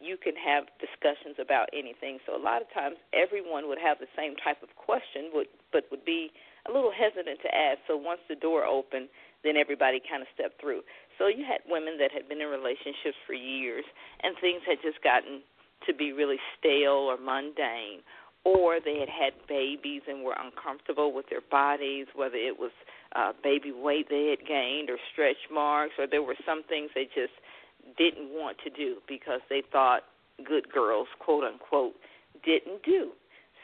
you 0.00 0.16
can 0.16 0.34
have 0.36 0.64
discussions 0.78 1.36
about 1.42 1.68
anything. 1.72 2.18
So 2.26 2.36
a 2.36 2.42
lot 2.42 2.62
of 2.62 2.68
times, 2.72 2.96
everyone 3.12 3.68
would 3.68 3.78
have 3.78 3.98
the 3.98 4.10
same 4.16 4.34
type 4.42 4.62
of 4.62 4.70
question, 4.76 5.30
would 5.34 5.48
but 5.72 5.84
would 5.90 6.04
be 6.04 6.30
a 6.68 6.72
little 6.72 6.92
hesitant 6.94 7.40
to 7.42 7.50
ask. 7.54 7.78
So 7.88 7.96
once 7.96 8.20
the 8.28 8.36
door 8.36 8.64
opened, 8.64 9.08
then 9.42 9.56
everybody 9.56 10.00
kind 10.00 10.22
of 10.22 10.28
stepped 10.34 10.60
through. 10.60 10.82
So 11.22 11.28
you 11.28 11.44
had 11.46 11.62
women 11.70 11.98
that 12.02 12.10
had 12.10 12.28
been 12.28 12.40
in 12.40 12.48
relationships 12.48 13.14
for 13.24 13.32
years, 13.32 13.84
and 14.24 14.34
things 14.40 14.60
had 14.66 14.82
just 14.82 14.98
gotten 15.04 15.38
to 15.86 15.94
be 15.94 16.10
really 16.10 16.38
stale 16.58 17.06
or 17.06 17.16
mundane, 17.16 18.02
or 18.42 18.80
they 18.84 18.98
had 18.98 19.08
had 19.08 19.30
babies 19.46 20.02
and 20.08 20.24
were 20.24 20.34
uncomfortable 20.34 21.12
with 21.14 21.30
their 21.30 21.46
bodies, 21.48 22.06
whether 22.16 22.34
it 22.34 22.58
was 22.58 22.72
uh, 23.14 23.30
baby 23.40 23.70
weight 23.70 24.08
they 24.10 24.34
had 24.34 24.44
gained 24.48 24.90
or 24.90 24.98
stretch 25.12 25.46
marks, 25.46 25.94
or 25.96 26.08
there 26.08 26.24
were 26.24 26.34
some 26.44 26.64
things 26.64 26.90
they 26.92 27.06
just 27.14 27.38
didn't 27.96 28.34
want 28.34 28.56
to 28.64 28.70
do 28.70 28.96
because 29.06 29.40
they 29.48 29.62
thought 29.70 30.02
good 30.44 30.72
girls, 30.72 31.06
quote 31.20 31.44
unquote, 31.44 31.94
didn't 32.44 32.82
do. 32.82 33.12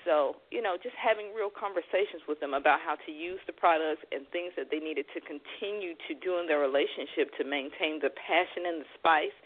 So, 0.08 0.40
you 0.48 0.64
know, 0.64 0.80
just 0.80 0.96
having 0.96 1.36
real 1.36 1.52
conversations 1.52 2.24
with 2.24 2.40
them 2.40 2.56
about 2.56 2.80
how 2.80 2.96
to 2.96 3.12
use 3.12 3.44
the 3.44 3.52
products 3.52 4.00
and 4.08 4.24
things 4.32 4.56
that 4.56 4.72
they 4.72 4.80
needed 4.80 5.04
to 5.12 5.20
continue 5.20 5.92
to 6.08 6.16
do 6.16 6.40
in 6.40 6.48
their 6.48 6.64
relationship 6.64 7.28
to 7.36 7.44
maintain 7.44 8.00
the 8.00 8.08
passion 8.16 8.64
and 8.64 8.80
the 8.80 8.88
spice. 8.96 9.36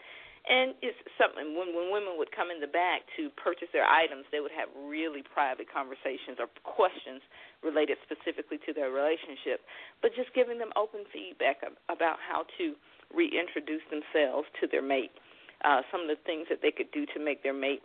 And 0.47 0.71
it's 0.79 0.95
something 1.19 1.55
when 1.55 1.75
when 1.75 1.91
women 1.91 2.15
would 2.15 2.31
come 2.31 2.47
in 2.47 2.63
the 2.63 2.71
back 2.71 3.03
to 3.19 3.27
purchase 3.35 3.71
their 3.75 3.87
items, 3.87 4.23
they 4.31 4.39
would 4.39 4.55
have 4.55 4.71
really 4.75 5.23
private 5.23 5.67
conversations 5.67 6.39
or 6.39 6.47
questions 6.63 7.19
related 7.59 7.99
specifically 8.03 8.59
to 8.63 8.71
their 8.71 8.91
relationship, 8.91 9.63
but 9.99 10.15
just 10.15 10.31
giving 10.35 10.59
them 10.59 10.71
open 10.79 11.07
feedback 11.11 11.63
about 11.87 12.19
how 12.23 12.43
to 12.59 12.75
reintroduce 13.11 13.83
themselves 13.87 14.47
to 14.59 14.67
their 14.67 14.83
mate. 14.83 15.15
Uh, 15.63 15.79
some 15.91 16.03
of 16.03 16.11
the 16.11 16.19
things 16.27 16.47
that 16.51 16.59
they 16.59 16.75
could 16.75 16.91
do 16.91 17.07
to 17.15 17.23
make 17.23 17.39
their 17.39 17.55
mate 17.55 17.79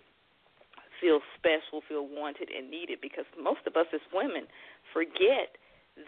feel 1.01 1.21
special, 1.39 1.83
feel 1.89 2.07
wanted 2.07 2.49
and 2.51 2.71
needed 2.71 2.99
because 3.01 3.27
most 3.41 3.67
of 3.67 3.77
us 3.77 3.87
as 3.95 4.01
women 4.13 4.47
forget 4.93 5.57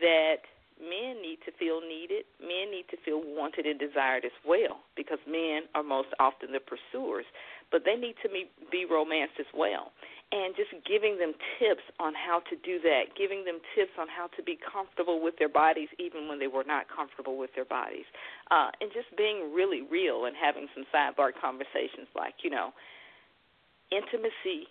that 0.01 0.47
men 0.81 1.21
need 1.21 1.39
to 1.45 1.53
feel 1.61 1.85
needed, 1.85 2.25
men 2.41 2.73
need 2.73 2.89
to 2.89 2.97
feel 3.05 3.21
wanted 3.21 3.69
and 3.69 3.79
desired 3.79 4.25
as 4.25 4.35
well 4.49 4.81
because 4.97 5.21
men 5.29 5.69
are 5.77 5.85
most 5.85 6.09
often 6.19 6.53
the 6.57 6.61
pursuers, 6.61 7.29
but 7.71 7.85
they 7.85 7.95
need 7.95 8.17
to 8.25 8.29
be, 8.33 8.49
romanced 8.89 9.37
as 9.39 9.47
well. 9.55 9.93
And 10.33 10.55
just 10.55 10.71
giving 10.87 11.19
them 11.19 11.35
tips 11.59 11.85
on 11.99 12.15
how 12.15 12.41
to 12.49 12.55
do 12.63 12.81
that, 12.87 13.19
giving 13.19 13.45
them 13.45 13.59
tips 13.75 13.93
on 13.99 14.07
how 14.09 14.31
to 14.39 14.43
be 14.43 14.57
comfortable 14.57 15.21
with 15.21 15.37
their 15.39 15.51
bodies 15.51 15.91
even 15.99 16.29
when 16.31 16.39
they 16.39 16.47
were 16.47 16.65
not 16.65 16.87
comfortable 16.89 17.37
with 17.37 17.51
their 17.55 17.67
bodies, 17.67 18.07
uh, 18.51 18.71
and 18.81 18.91
just 18.95 19.11
being 19.19 19.53
really 19.53 19.83
real 19.83 20.25
and 20.25 20.35
having 20.39 20.67
some 20.75 20.87
sidebar 20.95 21.31
conversations 21.35 22.09
like, 22.15 22.41
you 22.43 22.51
know, 22.51 22.71
intimacy 23.91 24.71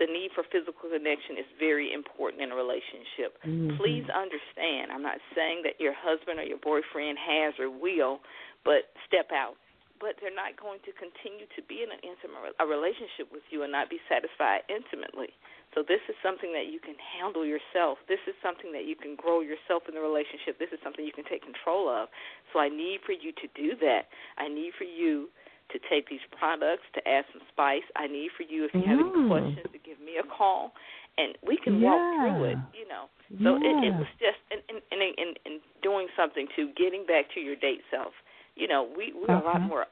the 0.00 0.08
need 0.08 0.32
for 0.32 0.42
physical 0.48 0.88
connection 0.88 1.36
is 1.36 1.44
very 1.60 1.92
important 1.92 2.40
in 2.40 2.50
a 2.50 2.56
relationship. 2.56 3.36
Mm-hmm. 3.44 3.76
Please 3.76 4.08
understand, 4.08 4.88
I'm 4.88 5.04
not 5.04 5.20
saying 5.36 5.60
that 5.68 5.76
your 5.76 5.92
husband 5.92 6.40
or 6.40 6.46
your 6.48 6.58
boyfriend 6.58 7.20
has 7.20 7.52
or 7.60 7.68
will, 7.68 8.24
but 8.64 8.88
step 9.04 9.28
out. 9.28 9.60
But 10.00 10.16
they're 10.16 10.32
not 10.32 10.56
going 10.56 10.80
to 10.88 10.96
continue 10.96 11.44
to 11.52 11.60
be 11.68 11.84
in 11.84 11.92
an 11.92 12.00
intimate 12.00 12.56
a 12.56 12.64
relationship 12.64 13.28
with 13.28 13.44
you 13.52 13.68
and 13.68 13.70
not 13.70 13.92
be 13.92 14.00
satisfied 14.08 14.64
intimately. 14.72 15.28
So 15.76 15.84
this 15.84 16.00
is 16.08 16.16
something 16.24 16.56
that 16.56 16.72
you 16.72 16.80
can 16.80 16.96
handle 16.96 17.44
yourself. 17.44 18.00
This 18.08 18.24
is 18.24 18.32
something 18.40 18.72
that 18.72 18.88
you 18.88 18.96
can 18.96 19.12
grow 19.12 19.44
yourself 19.44 19.84
in 19.92 19.94
the 19.94 20.00
relationship. 20.00 20.56
This 20.56 20.72
is 20.72 20.80
something 20.80 21.04
you 21.04 21.12
can 21.12 21.28
take 21.28 21.44
control 21.44 21.92
of. 21.92 22.08
So 22.56 22.64
I 22.64 22.72
need 22.72 23.04
for 23.04 23.12
you 23.12 23.36
to 23.36 23.46
do 23.52 23.76
that. 23.84 24.08
I 24.40 24.48
need 24.48 24.72
for 24.80 24.88
you 24.88 25.28
to 25.72 25.78
take 25.88 26.08
these 26.08 26.22
products 26.38 26.84
to 26.94 27.00
add 27.08 27.24
some 27.32 27.42
spice. 27.52 27.84
I 27.96 28.06
need 28.06 28.30
for 28.36 28.42
you 28.44 28.64
if 28.64 28.74
you 28.74 28.82
have 28.86 28.98
any 28.98 29.10
Mm. 29.10 29.28
questions 29.28 29.66
to 29.72 29.78
give 29.78 29.98
me 30.00 30.16
a 30.18 30.22
call, 30.24 30.74
and 31.18 31.36
we 31.42 31.56
can 31.56 31.80
Yeah. 31.80 31.90
walk 31.90 32.02
through 32.16 32.44
it. 32.44 32.58
You 32.74 32.86
know, 32.88 33.08
so 33.42 33.56
it, 33.56 33.84
it 33.84 33.94
was 33.94 34.08
just 34.18 34.38
in 34.50 34.60
in, 34.68 34.82
in 34.90 35.14
in 35.14 35.34
in 35.46 35.60
doing 35.82 36.08
something 36.16 36.48
to 36.56 36.68
getting 36.74 37.04
back 37.06 37.30
to 37.34 37.40
your 37.40 37.56
date 37.56 37.82
self. 37.90 38.14
You 38.56 38.68
know, 38.68 38.82
we 38.84 39.12
we're 39.12 39.34
a 39.34 39.42
lot 39.42 39.62
more 39.68 39.86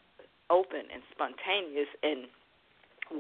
open 0.51 0.89
and 0.93 1.03
spontaneous 1.13 1.89
and 2.03 2.27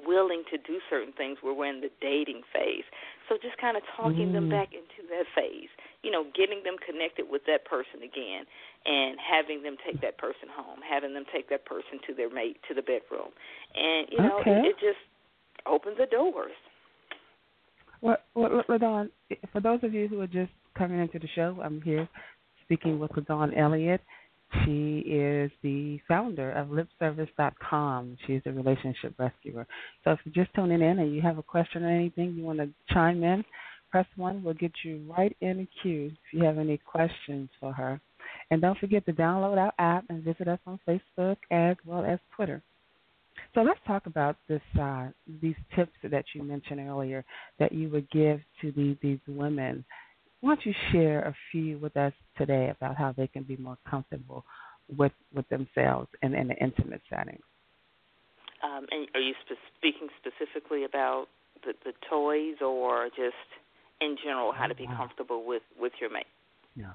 willing 0.07 0.45
to 0.51 0.59
do 0.59 0.81
certain 0.91 1.13
things 1.17 1.39
where 1.41 1.55
we're 1.55 1.67
in 1.73 1.81
the 1.81 1.91
dating 2.01 2.43
phase. 2.53 2.85
So 3.29 3.39
just 3.41 3.57
kind 3.59 3.77
of 3.77 3.83
talking 3.97 4.33
them 4.33 4.47
Mm. 4.49 4.51
back 4.51 4.75
into 4.75 5.09
that 5.09 5.27
phase, 5.35 5.71
you 6.03 6.11
know, 6.11 6.25
getting 6.37 6.63
them 6.63 6.77
connected 6.85 7.27
with 7.29 7.43
that 7.47 7.65
person 7.65 8.03
again 8.07 8.47
and 8.87 9.19
having 9.19 9.63
them 9.63 9.77
take 9.85 10.01
that 10.01 10.17
person 10.19 10.49
home, 10.55 10.79
having 10.89 11.13
them 11.13 11.25
take 11.33 11.49
that 11.51 11.67
person 11.67 11.99
to 12.07 12.15
their 12.15 12.31
mate 12.31 12.57
to 12.69 12.75
the 12.75 12.83
bedroom. 12.83 13.35
And 13.75 14.07
you 14.11 14.19
know, 14.19 14.41
Okay. 14.41 14.63
it, 14.63 14.67
it 14.67 14.77
just 14.79 15.03
opens 15.67 15.99
the 15.99 16.07
doors. 16.07 16.53
Well, 18.01 18.19
well, 18.35 18.63
LaDawn, 18.69 19.11
for 19.53 19.61
those 19.61 19.81
of 19.83 19.93
you 19.93 20.07
who 20.07 20.21
are 20.21 20.29
just 20.29 20.53
coming 20.77 21.01
into 21.01 21.19
the 21.19 21.29
show, 21.35 21.59
I'm 21.63 21.81
here 21.83 22.09
speaking 22.65 22.99
with 22.99 23.11
LaDawn 23.13 23.59
Elliott. 23.59 24.01
She 24.65 25.01
is 25.01 25.51
the 25.63 25.99
founder 26.09 26.53
of 26.53 26.69
lipservice.com. 26.69 28.17
She's 28.27 28.41
a 28.47 28.53
relationship 28.53 29.15
rescuer. 29.19 29.67
So 30.05 30.13
if 30.13 30.21
you're 30.25 30.45
just 30.45 30.55
tuning 30.55 30.81
in 30.81 31.01
and 31.01 31.15
you 31.15 31.21
have 31.21 31.37
a 31.39 31.43
question 31.43 31.85
or 31.85 31.91
anything 31.91 32.35
you 32.35 32.45
want 32.45 32.59
to 32.61 32.69
chime 32.91 33.23
in, 33.25 33.45
press 33.91 34.07
one. 34.17 34.43
We'll 34.43 34.55
get 34.55 34.73
you 34.85 35.05
right 35.17 35.37
in 35.41 35.59
the 35.59 35.69
queue 35.83 36.07
if 36.07 36.33
you 36.33 36.45
have 36.45 36.59
any 36.59 36.79
questions 36.79 37.49
for 37.61 37.73
her. 37.73 38.01
And 38.51 38.61
don't 38.61 38.79
forget 38.79 39.05
to 39.07 39.13
download 39.13 39.59
our 39.59 39.73
app 39.79 40.05
and 40.09 40.23
visit 40.23 40.49
us 40.49 40.59
on 40.67 40.81
Facebook 40.87 41.37
as 41.51 41.77
well 41.85 42.05
as 42.05 42.19
Twitter. 42.35 42.63
So 43.55 43.63
let's 43.63 43.81
talk 43.87 44.07
about 44.07 44.37
this 44.49 44.61
uh, 44.81 45.09
these 45.41 45.55
tips 45.75 45.93
that 46.03 46.25
you 46.35 46.43
mentioned 46.43 46.81
earlier 46.81 47.25
that 47.59 47.73
you 47.73 47.89
would 47.91 48.11
give 48.11 48.41
to 48.61 48.73
these 48.73 48.97
these 49.03 49.21
women. 49.27 49.85
Why 50.41 50.55
don't 50.55 50.67
you 50.67 50.75
share 50.93 51.23
a 51.23 51.35
few 51.51 51.79
with 51.79 51.97
us 51.97 52.13
today 52.37 52.71
about 52.71 52.97
how 52.97 53.13
they 53.17 53.27
can 53.27 53.45
be 53.45 53.57
more 53.57 53.79
comfortable 53.89 54.45
with 54.97 55.13
with 55.35 55.49
themselves 55.49 56.09
and 56.23 56.35
in 56.35 56.51
an 56.51 56.57
intimate 56.61 57.03
setting? 57.09 57.39
Um, 58.63 58.87
and 58.91 59.09
are 59.15 59.21
you 59.21 59.35
spe- 59.45 59.59
speaking 59.79 60.09
specifically 60.19 60.85
about 60.85 61.27
the, 61.65 61.75
the 61.85 61.93
toys 62.11 62.57
or 62.61 63.09
just 63.09 63.37
in 64.01 64.17
general 64.23 64.53
how 64.53 64.67
to 64.67 64.75
be 64.75 64.87
comfortable 64.87 65.45
with 65.47 65.63
with 65.79 65.93
your 66.01 66.11
mate? 66.11 66.27
No. 66.77 66.89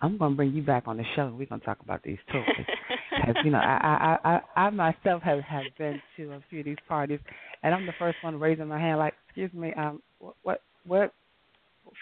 I'm 0.00 0.16
going 0.16 0.32
to 0.32 0.36
bring 0.36 0.52
you 0.52 0.62
back 0.62 0.84
on 0.86 0.96
the 0.96 1.04
show. 1.16 1.34
We're 1.36 1.46
going 1.46 1.60
to 1.60 1.66
talk 1.66 1.80
about 1.80 2.02
these. 2.04 2.18
Because 2.26 3.34
you 3.44 3.50
know, 3.50 3.58
I, 3.62 4.16
I 4.24 4.40
I 4.56 4.60
I 4.66 4.70
myself 4.70 5.22
have 5.22 5.40
have 5.40 5.64
been 5.76 6.00
to 6.16 6.32
a 6.32 6.40
few 6.48 6.60
of 6.60 6.66
these 6.66 6.76
parties, 6.86 7.18
and 7.62 7.74
I'm 7.74 7.86
the 7.86 7.94
first 7.98 8.18
one 8.22 8.38
raising 8.38 8.68
my 8.68 8.78
hand. 8.78 8.98
Like, 8.98 9.14
excuse 9.26 9.52
me, 9.52 9.72
um, 9.74 10.00
what 10.20 10.34
what 10.42 10.62
what? 10.86 11.12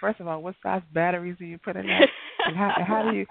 First 0.00 0.21
of 0.21 0.26
all, 0.26 0.43
what 0.43 0.57
size 0.62 0.83
batteries 0.93 1.37
do 1.38 1.47
you 1.47 1.59
put 1.59 1.76
in 1.76 1.87
there? 1.87 2.09
and 2.47 2.57
how 2.57 2.73
how 2.87 3.11
do 3.11 3.16
you? 3.19 3.26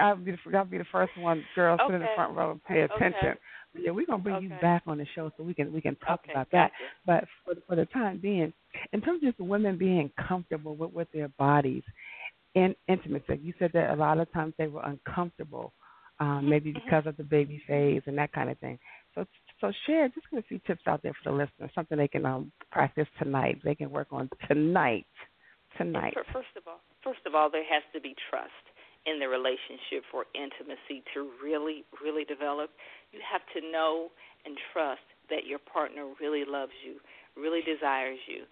I'll 0.00 0.16
be 0.16 0.32
the 0.32 0.56
I'll 0.56 0.64
be 0.64 0.78
the 0.78 0.84
first 0.92 1.12
one, 1.18 1.44
girl, 1.54 1.76
sit 1.86 1.94
in 1.94 2.00
the 2.00 2.06
front 2.14 2.36
row 2.36 2.52
and 2.52 2.64
pay 2.64 2.82
attention. 2.82 3.30
Okay. 3.30 3.38
Yeah, 3.74 3.90
we're 3.92 4.06
gonna 4.06 4.22
bring 4.22 4.42
you 4.42 4.50
back 4.60 4.82
on 4.86 4.98
the 4.98 5.06
show 5.14 5.32
so 5.36 5.42
we 5.42 5.54
can 5.54 5.72
we 5.72 5.80
can 5.80 5.96
talk 5.96 6.20
Okay, 6.24 6.32
about 6.32 6.48
that. 6.52 6.72
But 7.06 7.24
for 7.44 7.54
for 7.66 7.76
the 7.76 7.86
time 7.86 8.18
being, 8.18 8.52
in 8.92 9.00
terms 9.00 9.22
of 9.22 9.30
just 9.30 9.40
women 9.40 9.78
being 9.78 10.10
comfortable 10.28 10.76
with 10.76 10.92
with 10.92 11.08
their 11.12 11.28
bodies 11.28 11.82
in 12.54 12.74
intimacy, 12.88 13.40
you 13.42 13.54
said 13.58 13.70
that 13.72 13.90
a 13.90 13.96
lot 13.96 14.18
of 14.18 14.30
times 14.32 14.54
they 14.58 14.66
were 14.66 14.82
uncomfortable, 14.84 15.72
um, 16.20 16.48
maybe 16.48 16.72
because 16.72 17.06
of 17.06 17.16
the 17.16 17.24
baby 17.24 17.62
phase 17.66 18.02
and 18.06 18.18
that 18.18 18.32
kind 18.32 18.50
of 18.50 18.58
thing. 18.58 18.78
So 19.14 19.24
so 19.60 19.72
share 19.86 20.08
just 20.08 20.28
give 20.30 20.40
a 20.40 20.42
few 20.42 20.60
tips 20.66 20.82
out 20.86 21.02
there 21.02 21.14
for 21.22 21.30
the 21.30 21.36
listeners, 21.36 21.70
something 21.74 21.96
they 21.96 22.08
can 22.08 22.26
um, 22.26 22.52
practice 22.70 23.08
tonight. 23.18 23.60
They 23.64 23.74
can 23.74 23.90
work 23.90 24.08
on 24.10 24.28
tonight. 24.48 25.06
Tonight. 25.78 26.12
First 26.34 26.52
of 26.58 26.64
all, 26.66 26.80
first 27.02 27.20
of 27.24 27.34
all, 27.34 27.50
there 27.50 27.64
has 27.64 27.82
to 27.94 28.00
be 28.00 28.14
trust 28.28 28.52
in 29.06 29.18
the 29.18 29.28
relationship 29.28 30.06
for 30.10 30.26
intimacy 30.34 31.02
to 31.14 31.30
really, 31.42 31.84
really 32.02 32.24
develop. 32.24 32.70
You 33.10 33.20
have 33.22 33.42
to 33.58 33.60
know 33.70 34.10
and 34.44 34.56
trust 34.72 35.04
that 35.30 35.46
your 35.46 35.58
partner 35.58 36.06
really 36.20 36.44
loves 36.46 36.74
you, 36.84 36.98
really 37.34 37.62
desires 37.62 38.18
you. 38.26 38.44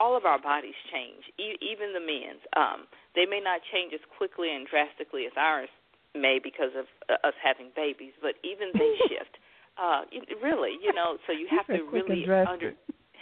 All 0.00 0.16
of 0.16 0.24
our 0.24 0.40
bodies 0.40 0.76
change, 0.92 1.26
e- 1.38 1.58
even 1.60 1.92
the 1.92 2.00
men's. 2.00 2.42
Um, 2.56 2.86
they 3.14 3.26
may 3.26 3.40
not 3.42 3.60
change 3.72 3.92
as 3.92 4.00
quickly 4.16 4.54
and 4.54 4.66
drastically 4.66 5.26
as 5.26 5.34
ours 5.36 5.68
may 6.14 6.40
because 6.42 6.72
of 6.78 6.86
uh, 7.10 7.20
us 7.26 7.36
having 7.42 7.70
babies, 7.76 8.16
but 8.22 8.40
even 8.42 8.72
they 8.72 8.92
shift. 9.10 9.36
Uh, 9.76 10.08
really, 10.40 10.72
you 10.80 10.94
know, 10.94 11.20
so 11.26 11.32
you 11.36 11.46
have 11.52 11.66
to 11.66 11.84
really 11.92 12.24
under. 12.48 12.72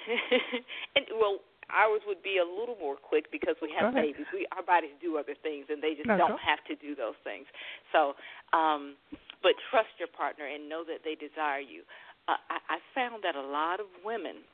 and 0.94 1.04
well, 1.18 1.42
ours 1.70 2.02
would 2.06 2.22
be 2.22 2.38
a 2.38 2.46
little 2.46 2.76
more 2.80 2.96
quick 2.96 3.30
because 3.32 3.56
we 3.62 3.72
have 3.76 3.94
babies. 3.94 4.26
We 4.32 4.46
our 4.56 4.62
bodies 4.62 4.96
do 5.00 5.16
other 5.16 5.34
things, 5.38 5.66
and 5.68 5.82
they 5.82 5.94
just 5.94 6.08
No, 6.08 6.18
don't 6.18 6.40
have 6.40 6.60
to 6.68 6.74
do 6.76 6.94
those 6.94 7.16
things. 7.24 7.46
So, 7.92 8.14
um, 8.52 8.96
but 9.42 9.52
trust 9.70 9.92
your 9.98 10.08
partner 10.08 10.46
and 10.46 10.68
know 10.68 10.84
that 10.84 11.04
they 11.04 11.14
desire 11.14 11.60
you. 11.60 11.82
Uh, 12.28 12.40
I, 12.48 12.76
I 12.76 12.78
found 12.94 13.22
that 13.24 13.36
a 13.36 13.44
lot 13.44 13.80
of 13.80 13.86
women 14.04 14.44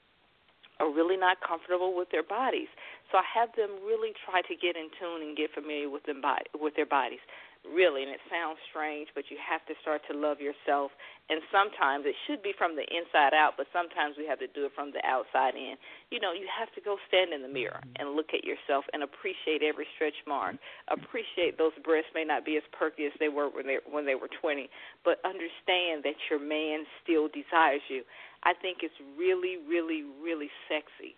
are 0.80 0.90
really 0.90 1.16
not 1.16 1.36
comfortable 1.44 1.94
with 1.94 2.10
their 2.10 2.24
bodies. 2.24 2.68
So 3.12 3.18
I 3.18 3.26
have 3.36 3.50
them 3.54 3.70
really 3.84 4.16
try 4.24 4.40
to 4.40 4.54
get 4.56 4.74
in 4.74 4.88
tune 4.98 5.22
and 5.22 5.36
get 5.36 5.52
familiar 5.52 5.90
with 5.90 6.02
them 6.04 6.20
body, 6.20 6.48
with 6.56 6.74
their 6.74 6.88
bodies. 6.88 7.20
Really, 7.60 8.02
and 8.02 8.10
it 8.10 8.24
sounds 8.32 8.56
strange, 8.72 9.12
but 9.12 9.28
you 9.28 9.36
have 9.36 9.60
to 9.68 9.76
start 9.84 10.00
to 10.08 10.16
love 10.16 10.40
yourself. 10.40 10.90
And 11.28 11.44
sometimes 11.52 12.08
it 12.08 12.16
should 12.24 12.40
be 12.40 12.56
from 12.56 12.72
the 12.72 12.88
inside 12.88 13.36
out, 13.36 13.60
but 13.60 13.68
sometimes 13.68 14.16
we 14.16 14.24
have 14.24 14.40
to 14.40 14.48
do 14.56 14.64
it 14.64 14.72
from 14.72 14.96
the 14.96 15.04
outside 15.04 15.52
in. 15.52 15.76
You 16.08 16.24
know, 16.24 16.32
you 16.32 16.48
have 16.48 16.72
to 16.72 16.80
go 16.80 16.96
stand 17.06 17.36
in 17.36 17.44
the 17.44 17.52
mirror 17.52 17.84
mm-hmm. 17.84 18.00
and 18.00 18.16
look 18.16 18.32
at 18.32 18.48
yourself 18.48 18.88
and 18.96 19.04
appreciate 19.04 19.60
every 19.60 19.84
stretch 19.92 20.16
mark. 20.24 20.56
Appreciate 20.88 21.60
those 21.60 21.76
breasts 21.84 22.08
may 22.16 22.24
not 22.24 22.48
be 22.48 22.56
as 22.56 22.64
perky 22.72 23.04
as 23.04 23.12
they 23.20 23.28
were 23.28 23.52
when 23.52 23.68
they 23.68 23.78
when 23.84 24.08
they 24.08 24.16
were 24.16 24.32
20, 24.40 24.64
but 25.04 25.20
understand 25.20 26.00
that 26.00 26.16
your 26.32 26.40
man 26.40 26.88
still 27.04 27.28
desires 27.28 27.84
you. 27.92 28.08
I 28.40 28.56
think 28.56 28.80
it's 28.80 28.96
really, 29.20 29.60
really, 29.68 30.08
really 30.16 30.48
sexy 30.64 31.12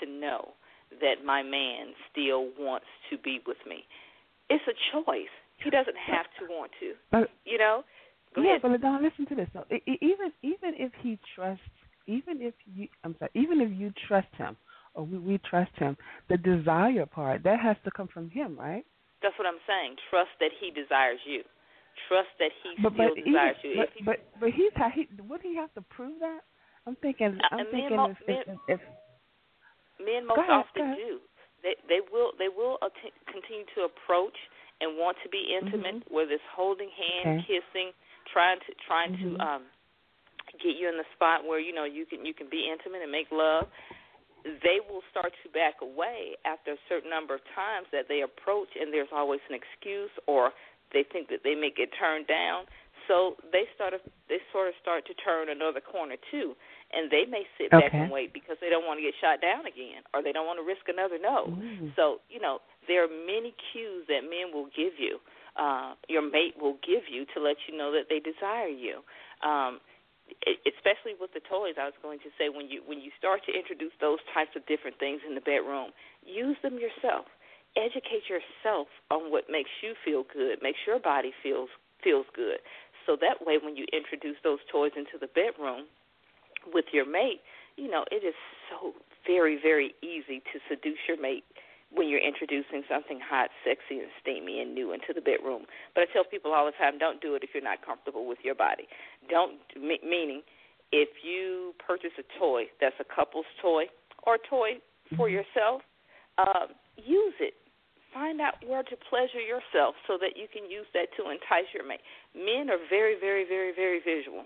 to 0.00 0.04
know 0.04 0.52
that 1.00 1.24
my 1.24 1.42
man 1.42 1.96
still 2.12 2.52
wants 2.60 2.86
to 3.08 3.16
be 3.16 3.40
with 3.48 3.58
me. 3.66 3.88
It's 4.52 4.64
a 4.68 4.76
choice. 4.92 5.32
He 5.62 5.70
doesn't 5.70 5.96
have 5.96 6.26
to 6.38 6.46
want 6.52 6.70
to. 6.80 6.92
But 7.10 7.30
You 7.44 7.58
know? 7.58 7.84
Go 8.34 8.42
yeah, 8.42 8.56
ahead. 8.56 8.62
but 8.62 8.80
Don, 8.80 9.02
listen 9.02 9.26
to 9.26 9.34
this. 9.34 9.48
So, 9.52 9.64
even 9.86 10.32
even 10.42 10.74
if 10.76 10.92
he 11.00 11.18
trusts, 11.34 11.62
even 12.06 12.42
if 12.42 12.54
you, 12.74 12.88
I'm 13.02 13.16
sorry, 13.18 13.30
even 13.34 13.60
if 13.60 13.70
you 13.72 13.92
trust 14.06 14.28
him, 14.36 14.56
or 14.96 15.04
we, 15.04 15.18
we 15.18 15.38
trust 15.48 15.70
him. 15.76 15.96
The 16.28 16.36
desire 16.38 17.06
part 17.06 17.44
that 17.44 17.60
has 17.60 17.76
to 17.84 17.90
come 17.90 18.08
from 18.08 18.30
him, 18.30 18.58
right? 18.58 18.84
That's 19.22 19.36
what 19.38 19.46
I'm 19.46 19.62
saying. 19.68 19.96
Trust 20.10 20.32
that 20.40 20.50
he 20.60 20.72
desires 20.72 21.20
you. 21.24 21.42
Trust 22.08 22.28
that 22.38 22.50
he 22.64 22.82
but, 22.82 22.92
still 22.92 23.14
but 23.14 23.24
desires 23.24 23.56
even, 23.64 23.70
you. 23.70 23.76
But, 23.76 23.88
he, 23.96 24.04
but 24.04 24.18
but 24.40 24.50
he's 24.52 24.72
he 24.92 25.08
would 25.22 25.40
he 25.40 25.56
have 25.56 25.72
to 25.74 25.82
prove 25.88 26.20
that? 26.20 26.40
I'm 26.86 26.96
thinking. 27.00 27.38
Uh, 27.40 27.48
I'm 27.52 27.60
and 27.60 27.68
thinking 27.70 27.96
men, 27.96 28.10
if, 28.10 28.18
men, 28.28 28.44
if, 28.68 28.80
if 28.80 28.80
men 30.04 30.26
most 30.26 30.38
ahead, 30.40 30.50
often 30.50 30.96
do. 30.96 31.20
They 31.62 31.74
they 31.88 32.00
will 32.12 32.32
they 32.36 32.52
will 32.52 32.76
continue 33.32 33.64
to 33.76 33.88
approach 33.88 34.36
and 34.80 34.96
want 34.98 35.16
to 35.22 35.28
be 35.28 35.56
intimate, 35.56 36.02
Mhm. 36.04 36.12
whether 36.12 36.32
it's 36.32 36.50
holding 36.54 36.90
hand, 36.90 37.40
Okay. 37.40 37.46
kissing, 37.46 37.92
trying 38.32 38.60
to 38.60 38.74
trying 38.86 39.12
Mhm. 39.12 39.36
to 39.36 39.44
um 39.44 39.62
get 40.62 40.76
you 40.76 40.88
in 40.88 40.96
the 40.96 41.06
spot 41.14 41.44
where 41.44 41.58
you 41.60 41.72
know 41.72 41.84
you 41.84 42.06
can 42.06 42.24
you 42.24 42.34
can 42.34 42.48
be 42.48 42.68
intimate 42.70 43.02
and 43.02 43.10
make 43.12 43.30
love. 43.30 43.68
They 44.44 44.78
will 44.88 45.02
start 45.10 45.32
to 45.42 45.48
back 45.50 45.82
away 45.82 46.36
after 46.44 46.72
a 46.72 46.78
certain 46.88 47.10
number 47.10 47.34
of 47.34 47.40
times 47.54 47.88
that 47.90 48.06
they 48.08 48.22
approach, 48.22 48.68
and 48.78 48.92
there's 48.92 49.10
always 49.10 49.40
an 49.48 49.58
excuse, 49.58 50.10
or 50.26 50.52
they 50.92 51.02
think 51.02 51.28
that 51.30 51.42
they 51.42 51.56
may 51.56 51.70
get 51.70 51.90
turned 51.98 52.28
down. 52.28 52.66
So 53.08 53.36
they 53.52 53.66
start 53.74 53.94
they 54.28 54.38
sort 54.52 54.68
of 54.68 54.74
start 54.82 55.06
to 55.06 55.14
turn 55.14 55.48
another 55.48 55.80
corner 55.80 56.16
too, 56.30 56.54
and 56.96 57.12
they 57.12 57.28
may 57.28 57.44
sit 57.60 57.70
back 57.70 57.92
and 57.92 58.10
wait 58.10 58.32
because 58.32 58.56
they 58.64 58.72
don't 58.72 58.88
want 58.88 58.96
to 58.98 59.04
get 59.04 59.12
shot 59.20 59.44
down 59.44 59.68
again, 59.68 60.00
or 60.16 60.24
they 60.24 60.32
don't 60.32 60.48
want 60.48 60.56
to 60.56 60.64
risk 60.64 60.88
another 60.88 61.20
no. 61.20 61.52
Mm. 61.52 61.92
So 61.94 62.24
you 62.32 62.40
know 62.40 62.64
there 62.88 63.04
are 63.04 63.12
many 63.12 63.52
cues 63.72 64.08
that 64.08 64.24
men 64.24 64.50
will 64.56 64.72
give 64.72 64.96
you, 64.96 65.20
uh, 65.60 65.94
your 66.08 66.24
mate 66.24 66.56
will 66.56 66.80
give 66.80 67.04
you 67.12 67.28
to 67.34 67.40
let 67.42 67.56
you 67.68 67.76
know 67.76 67.92
that 67.92 68.08
they 68.08 68.18
desire 68.18 68.72
you. 68.72 69.04
Um, 69.44 69.84
especially 70.66 71.14
with 71.20 71.30
the 71.36 71.44
toys, 71.46 71.78
I 71.78 71.86
was 71.86 71.98
going 72.02 72.18
to 72.26 72.30
say 72.34 72.48
when 72.50 72.66
you 72.66 72.82
when 72.86 72.98
you 72.98 73.12
start 73.18 73.44
to 73.46 73.52
introduce 73.52 73.94
those 74.00 74.18
types 74.34 74.56
of 74.56 74.66
different 74.66 74.98
things 74.98 75.20
in 75.22 75.34
the 75.36 75.44
bedroom, 75.44 75.92
use 76.24 76.56
them 76.62 76.80
yourself. 76.80 77.28
Educate 77.76 78.24
yourself 78.26 78.88
on 79.12 79.30
what 79.30 79.52
makes 79.52 79.70
you 79.84 79.92
feel 80.00 80.24
good, 80.32 80.58
makes 80.64 80.80
your 80.86 80.98
body 80.98 81.30
feels 81.42 81.68
feels 82.02 82.26
good. 82.34 82.58
So 83.04 83.14
that 83.22 83.44
way, 83.46 83.58
when 83.62 83.76
you 83.76 83.86
introduce 83.94 84.36
those 84.42 84.58
toys 84.70 84.92
into 84.96 85.14
the 85.20 85.30
bedroom 85.30 85.86
with 86.72 86.86
your 86.92 87.08
mate, 87.08 87.40
you 87.76 87.90
know 87.90 88.04
it 88.10 88.24
is 88.24 88.34
so 88.70 88.92
very 89.26 89.58
very 89.60 89.94
easy 90.02 90.40
to 90.52 90.60
seduce 90.68 90.98
your 91.08 91.20
mate 91.20 91.44
when 91.92 92.08
you're 92.08 92.20
introducing 92.20 92.82
something 92.90 93.20
hot, 93.22 93.48
sexy, 93.64 94.02
and 94.02 94.10
steamy 94.20 94.60
and 94.60 94.74
new 94.74 94.92
into 94.92 95.14
the 95.14 95.20
bedroom. 95.20 95.62
But 95.94 96.02
I 96.02 96.06
tell 96.12 96.24
people 96.24 96.52
all 96.52 96.66
the 96.66 96.72
time, 96.72 96.98
don't 96.98 97.20
do 97.20 97.34
it 97.34 97.44
if 97.44 97.50
you're 97.54 97.62
not 97.62 97.84
comfortable 97.84 98.26
with 98.26 98.38
your 98.42 98.54
body. 98.54 98.88
Don't 99.30 99.58
me- 99.78 100.02
meaning 100.02 100.42
if 100.92 101.08
you 101.22 101.74
purchase 101.84 102.14
a 102.18 102.26
toy 102.38 102.64
that's 102.80 102.96
a 103.00 103.04
couple's 103.04 103.46
toy 103.62 103.84
or 104.26 104.34
a 104.34 104.42
toy 104.50 104.82
for 105.16 105.28
yourself, 105.28 105.82
um, 106.38 106.74
use 106.96 107.34
it. 107.40 107.54
Find 108.12 108.40
out 108.40 108.54
where 108.66 108.82
to 108.82 108.96
pleasure 109.08 109.44
yourself 109.44 109.94
so 110.06 110.16
that 110.18 110.36
you 110.36 110.48
can 110.48 110.70
use 110.70 110.86
that 110.94 111.12
to 111.20 111.30
entice 111.30 111.68
your 111.74 111.86
mate. 111.86 112.00
Men 112.34 112.70
are 112.70 112.80
very, 112.88 113.14
very, 113.20 113.44
very, 113.46 113.72
very 113.74 114.00
visual. 114.00 114.44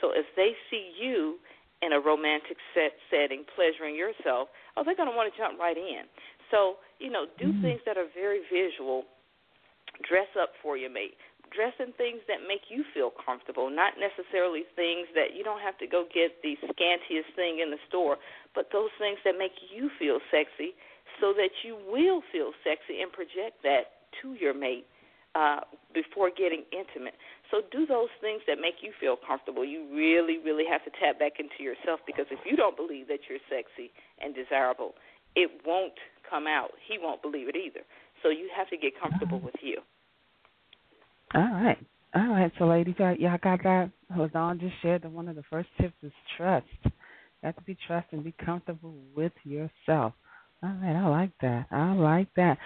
So 0.00 0.12
if 0.12 0.26
they 0.36 0.52
see 0.70 0.92
you 0.98 1.36
in 1.82 1.92
a 1.92 2.00
romantic 2.00 2.56
set 2.72 2.96
setting, 3.10 3.44
pleasuring 3.54 3.94
yourself, 3.94 4.48
oh, 4.76 4.82
they're 4.84 4.96
going 4.96 5.10
to 5.10 5.16
want 5.16 5.32
to 5.32 5.36
jump 5.36 5.58
right 5.58 5.76
in. 5.76 6.08
So, 6.50 6.80
you 6.98 7.10
know, 7.10 7.26
do 7.38 7.52
mm. 7.52 7.62
things 7.62 7.80
that 7.84 7.96
are 7.96 8.08
very 8.14 8.40
visual. 8.48 9.04
Dress 10.08 10.28
up 10.40 10.52
for 10.62 10.76
your 10.76 10.90
mate. 10.90 11.16
Dress 11.54 11.72
in 11.78 11.94
things 11.94 12.20
that 12.26 12.42
make 12.44 12.68
you 12.68 12.84
feel 12.92 13.14
comfortable, 13.14 13.70
not 13.70 13.94
necessarily 13.96 14.66
things 14.74 15.06
that 15.14 15.32
you 15.32 15.44
don't 15.46 15.62
have 15.62 15.78
to 15.78 15.86
go 15.86 16.04
get 16.10 16.42
the 16.42 16.58
scantiest 16.68 17.30
thing 17.38 17.62
in 17.62 17.70
the 17.70 17.80
store, 17.88 18.18
but 18.52 18.68
those 18.74 18.90
things 18.98 19.16
that 19.24 19.38
make 19.38 19.54
you 19.70 19.88
feel 19.98 20.18
sexy 20.28 20.74
so 21.20 21.32
that 21.32 21.54
you 21.62 21.78
will 21.86 22.20
feel 22.32 22.50
sexy 22.66 23.00
and 23.00 23.12
project 23.12 23.62
that 23.62 24.10
to 24.20 24.34
your 24.34 24.52
mate 24.52 24.84
uh, 25.36 25.60
before 25.92 26.30
getting 26.30 26.64
intimate. 26.72 27.14
So 27.50 27.60
do 27.70 27.84
those 27.86 28.08
things 28.20 28.40
that 28.46 28.56
make 28.56 28.80
you 28.80 28.92
feel 28.98 29.16
comfortable. 29.20 29.64
You 29.64 29.84
really, 29.92 30.38
really 30.38 30.64
have 30.64 30.82
to 30.84 30.90
tap 30.98 31.18
back 31.18 31.38
into 31.38 31.60
yourself 31.62 32.00
because 32.06 32.26
if 32.30 32.40
you 32.48 32.56
don't 32.56 32.76
believe 32.76 33.08
that 33.08 33.20
you're 33.28 33.42
sexy 33.52 33.92
and 34.18 34.34
desirable, 34.34 34.94
it 35.34 35.50
won't 35.66 35.94
come 36.28 36.46
out. 36.46 36.70
He 36.88 36.98
won't 36.98 37.20
believe 37.20 37.48
it 37.48 37.56
either. 37.56 37.84
So 38.22 38.30
you 38.30 38.48
have 38.56 38.68
to 38.70 38.76
get 38.76 38.98
comfortable 38.98 39.40
with 39.40 39.54
you. 39.60 39.78
All 41.34 41.42
right. 41.42 41.78
All 42.14 42.28
right. 42.28 42.50
So, 42.58 42.66
ladies, 42.66 42.94
y'all, 42.98 43.38
got 43.42 43.62
that? 43.62 43.90
LaDawn 44.16 44.58
just 44.58 44.74
shared 44.80 45.02
that 45.02 45.10
one 45.10 45.28
of 45.28 45.36
the 45.36 45.44
first 45.50 45.68
tips 45.78 45.94
is 46.02 46.12
trust. 46.36 46.66
You 46.84 46.90
have 47.42 47.56
to 47.56 47.62
be 47.62 47.76
trust 47.86 48.06
and 48.12 48.24
be 48.24 48.34
comfortable 48.44 48.94
with 49.14 49.32
yourself. 49.44 50.14
All 50.62 50.76
right. 50.82 50.96
I 50.96 51.06
like 51.08 51.32
that. 51.42 51.66
I 51.70 51.92
like 51.92 52.28
that. 52.36 52.56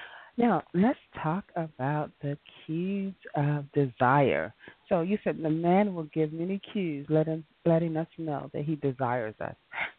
Now, 0.41 0.63
let's 0.73 0.99
talk 1.23 1.45
about 1.55 2.11
the 2.23 2.39
cues 2.65 3.15
of 3.37 3.71
desire. 3.73 4.55
So, 4.89 5.03
you 5.03 5.19
said 5.23 5.39
the 5.43 5.51
man 5.51 5.95
will 5.95 6.09
give 6.15 6.33
many 6.33 6.61
cues, 6.73 7.07
letting 7.11 7.45
letting 7.67 7.97
us 7.99 8.07
know 8.17 8.51
that 8.55 8.65
he 8.65 8.77
desires 8.77 9.35
us. 9.41 9.55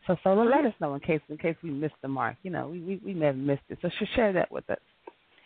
So, 0.07 0.15
so 0.23 0.33
let 0.33 0.65
us 0.65 0.73
know 0.81 0.95
in 0.95 0.99
case 0.99 1.21
in 1.29 1.37
case 1.37 1.55
we 1.61 1.69
missed 1.69 2.01
the 2.01 2.07
mark. 2.07 2.37
You 2.41 2.49
know, 2.49 2.69
we 2.69 2.79
we, 2.79 3.01
we 3.05 3.13
may 3.13 3.27
have 3.27 3.35
missed 3.35 3.61
it. 3.69 3.77
So, 3.83 3.89
sh- 3.89 4.15
share 4.15 4.33
that 4.33 4.51
with 4.51 4.67
us. 4.69 4.79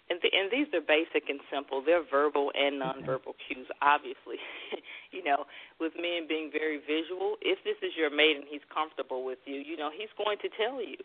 And, 0.08 0.20
the, 0.22 0.30
and 0.32 0.54
these 0.54 0.70
are 0.72 0.86
basic 0.86 1.30
and 1.30 1.40
simple. 1.52 1.82
They're 1.84 2.06
verbal 2.06 2.52
and 2.54 2.80
nonverbal 2.80 3.34
cues, 3.48 3.66
obviously. 3.82 4.38
you 5.12 5.24
know, 5.24 5.46
with 5.80 5.94
men 5.98 6.30
being 6.30 6.52
very 6.54 6.78
visual, 6.78 7.38
if 7.42 7.58
this 7.66 7.76
is 7.82 7.92
your 7.98 8.14
mate 8.14 8.38
and 8.38 8.46
he's 8.48 8.62
comfortable 8.70 9.26
with 9.26 9.40
you, 9.46 9.56
you 9.56 9.76
know, 9.76 9.90
he's 9.90 10.14
going 10.14 10.38
to 10.46 10.50
tell 10.54 10.78
you 10.78 10.98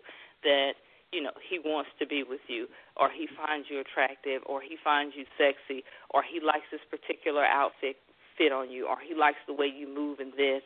that, 0.45 0.77
you 1.13 1.23
know, 1.23 1.35
he 1.43 1.59
wants 1.59 1.91
to 1.99 2.07
be 2.07 2.23
with 2.23 2.41
you, 2.47 2.67
or 2.97 3.11
he 3.11 3.27
finds 3.27 3.67
you 3.71 3.81
attractive, 3.81 4.43
or 4.47 4.61
he 4.63 4.77
finds 4.83 5.15
you 5.17 5.25
sexy, 5.37 5.83
or 6.11 6.23
he 6.23 6.39
likes 6.39 6.67
this 6.71 6.81
particular 6.91 7.45
outfit 7.45 7.97
fit 8.39 8.53
on 8.53 8.71
you, 8.71 8.87
or 8.87 8.97
he 9.01 9.15
likes 9.15 9.39
the 9.47 9.55
way 9.55 9.67
you 9.67 9.89
move 9.89 10.21
in 10.21 10.31
this, 10.37 10.63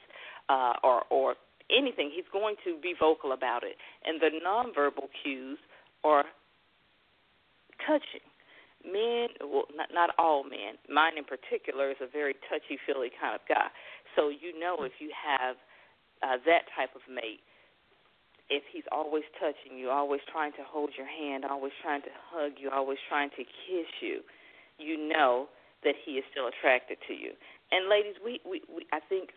uh, 0.49 0.75
or, 0.83 1.03
or 1.11 1.35
anything. 1.71 2.11
He's 2.15 2.29
going 2.33 2.57
to 2.65 2.77
be 2.81 2.95
vocal 2.99 3.33
about 3.33 3.65
it. 3.65 3.77
And 4.05 4.21
the 4.21 4.31
nonverbal 4.45 5.09
cues 5.23 5.59
are 6.05 6.25
touching. 7.87 8.25
Men, 8.85 9.33
well, 9.41 9.65
not 9.73 9.89
not 9.97 10.11
all 10.19 10.45
men. 10.45 10.77
Mine 10.93 11.17
in 11.17 11.25
particular 11.25 11.89
is 11.91 11.97
a 12.05 12.07
very 12.07 12.37
touchy 12.53 12.77
feely 12.85 13.09
kind 13.17 13.35
of 13.35 13.41
guy. 13.49 13.73
So 14.15 14.29
you 14.29 14.53
know 14.61 14.85
if 14.85 15.01
you 15.01 15.09
have 15.17 15.57
uh, 16.21 16.37
that 16.45 16.69
type 16.77 16.93
of 16.93 17.01
mate, 17.09 17.41
if 18.55 18.63
he's 18.71 18.87
always 18.95 19.27
touching 19.43 19.75
you, 19.77 19.91
always 19.91 20.23
trying 20.31 20.53
to 20.53 20.63
hold 20.63 20.95
your 20.97 21.11
hand, 21.11 21.43
always 21.45 21.75
trying 21.83 22.03
to 22.03 22.13
hug 22.31 22.53
you, 22.63 22.71
always 22.71 22.99
trying 23.11 23.31
to 23.35 23.43
kiss 23.67 23.91
you, 23.99 24.23
you 24.79 24.95
know 24.95 25.51
that 25.83 25.99
he 26.07 26.23
is 26.23 26.25
still 26.31 26.47
attracted 26.47 26.99
to 27.11 27.15
you. 27.15 27.35
And 27.75 27.91
ladies, 27.91 28.15
we 28.23 28.39
we, 28.47 28.63
we 28.71 28.87
I 28.95 29.03
think 29.03 29.35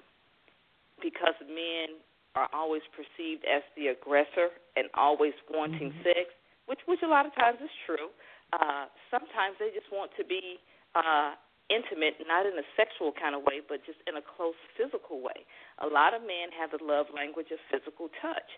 because 1.01 1.34
men 1.49 1.97
are 2.38 2.47
always 2.53 2.86
perceived 2.93 3.41
as 3.49 3.65
the 3.73 3.89
aggressor 3.89 4.53
and 4.77 4.86
always 4.93 5.34
wanting 5.49 5.89
sex, 6.06 6.30
which 6.69 6.80
which 6.86 7.01
a 7.01 7.10
lot 7.10 7.25
of 7.25 7.34
times 7.34 7.58
is 7.58 7.73
true. 7.89 8.13
Uh, 8.53 8.86
sometimes 9.10 9.58
they 9.60 9.73
just 9.73 9.89
want 9.91 10.13
to 10.15 10.23
be 10.23 10.62
uh, 10.95 11.34
intimate, 11.67 12.15
not 12.23 12.47
in 12.47 12.56
a 12.56 12.67
sexual 12.80 13.12
kind 13.12 13.36
of 13.36 13.43
way, 13.43 13.60
but 13.60 13.84
just 13.84 13.99
in 14.08 14.15
a 14.15 14.23
close 14.23 14.56
physical 14.80 15.19
way. 15.19 15.43
A 15.84 15.88
lot 15.88 16.15
of 16.15 16.23
men 16.23 16.51
have 16.56 16.71
the 16.71 16.80
love 16.80 17.12
language 17.12 17.51
of 17.51 17.60
physical 17.67 18.08
touch. 18.23 18.49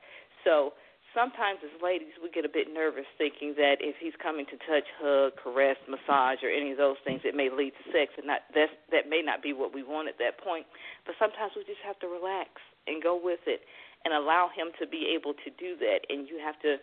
So 0.43 0.73
sometimes 1.13 1.60
as 1.63 1.73
ladies, 1.82 2.13
we 2.21 2.30
get 2.30 2.45
a 2.45 2.52
bit 2.52 2.67
nervous 2.71 3.08
thinking 3.17 3.56
that 3.58 3.82
if 3.82 3.95
he's 3.99 4.15
coming 4.21 4.45
to 4.47 4.58
touch, 4.65 4.88
hug, 5.02 5.36
caress, 5.41 5.78
massage, 5.89 6.43
or 6.43 6.49
any 6.49 6.71
of 6.71 6.78
those 6.78 6.97
things, 7.04 7.21
it 7.23 7.36
may 7.36 7.49
lead 7.49 7.73
to 7.75 7.84
sex, 7.91 8.13
and 8.17 8.28
not 8.28 8.45
that's, 8.54 8.73
that 8.91 9.10
may 9.10 9.21
not 9.21 9.41
be 9.41 9.54
what 9.54 9.73
we 9.73 9.84
want 9.84 10.08
at 10.08 10.17
that 10.19 10.38
point. 10.39 10.65
But 11.06 11.15
sometimes 11.19 11.54
we 11.56 11.63
just 11.65 11.84
have 11.86 11.99
to 11.99 12.08
relax 12.08 12.62
and 12.88 13.02
go 13.02 13.19
with 13.19 13.41
it 13.47 13.62
and 14.06 14.13
allow 14.13 14.49
him 14.54 14.71
to 14.80 14.88
be 14.88 15.12
able 15.12 15.34
to 15.34 15.49
do 15.60 15.75
that, 15.84 16.08
and 16.08 16.28
you 16.28 16.39
have 16.39 16.56
to 16.63 16.80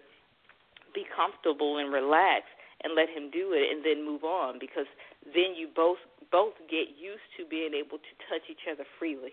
be 0.92 1.04
comfortable 1.12 1.78
and 1.78 1.92
relaxed 1.92 2.52
and 2.84 2.92
let 2.94 3.08
him 3.08 3.32
do 3.32 3.56
it 3.56 3.72
and 3.72 3.80
then 3.84 4.04
move 4.04 4.24
on 4.24 4.60
because 4.60 4.88
then 5.24 5.56
you 5.56 5.68
both 5.74 6.00
both 6.30 6.54
get 6.68 6.92
used 6.92 7.24
to 7.38 7.46
being 7.48 7.72
able 7.72 7.96
to 7.96 8.12
touch 8.28 8.44
each 8.50 8.68
other 8.68 8.84
freely 8.98 9.32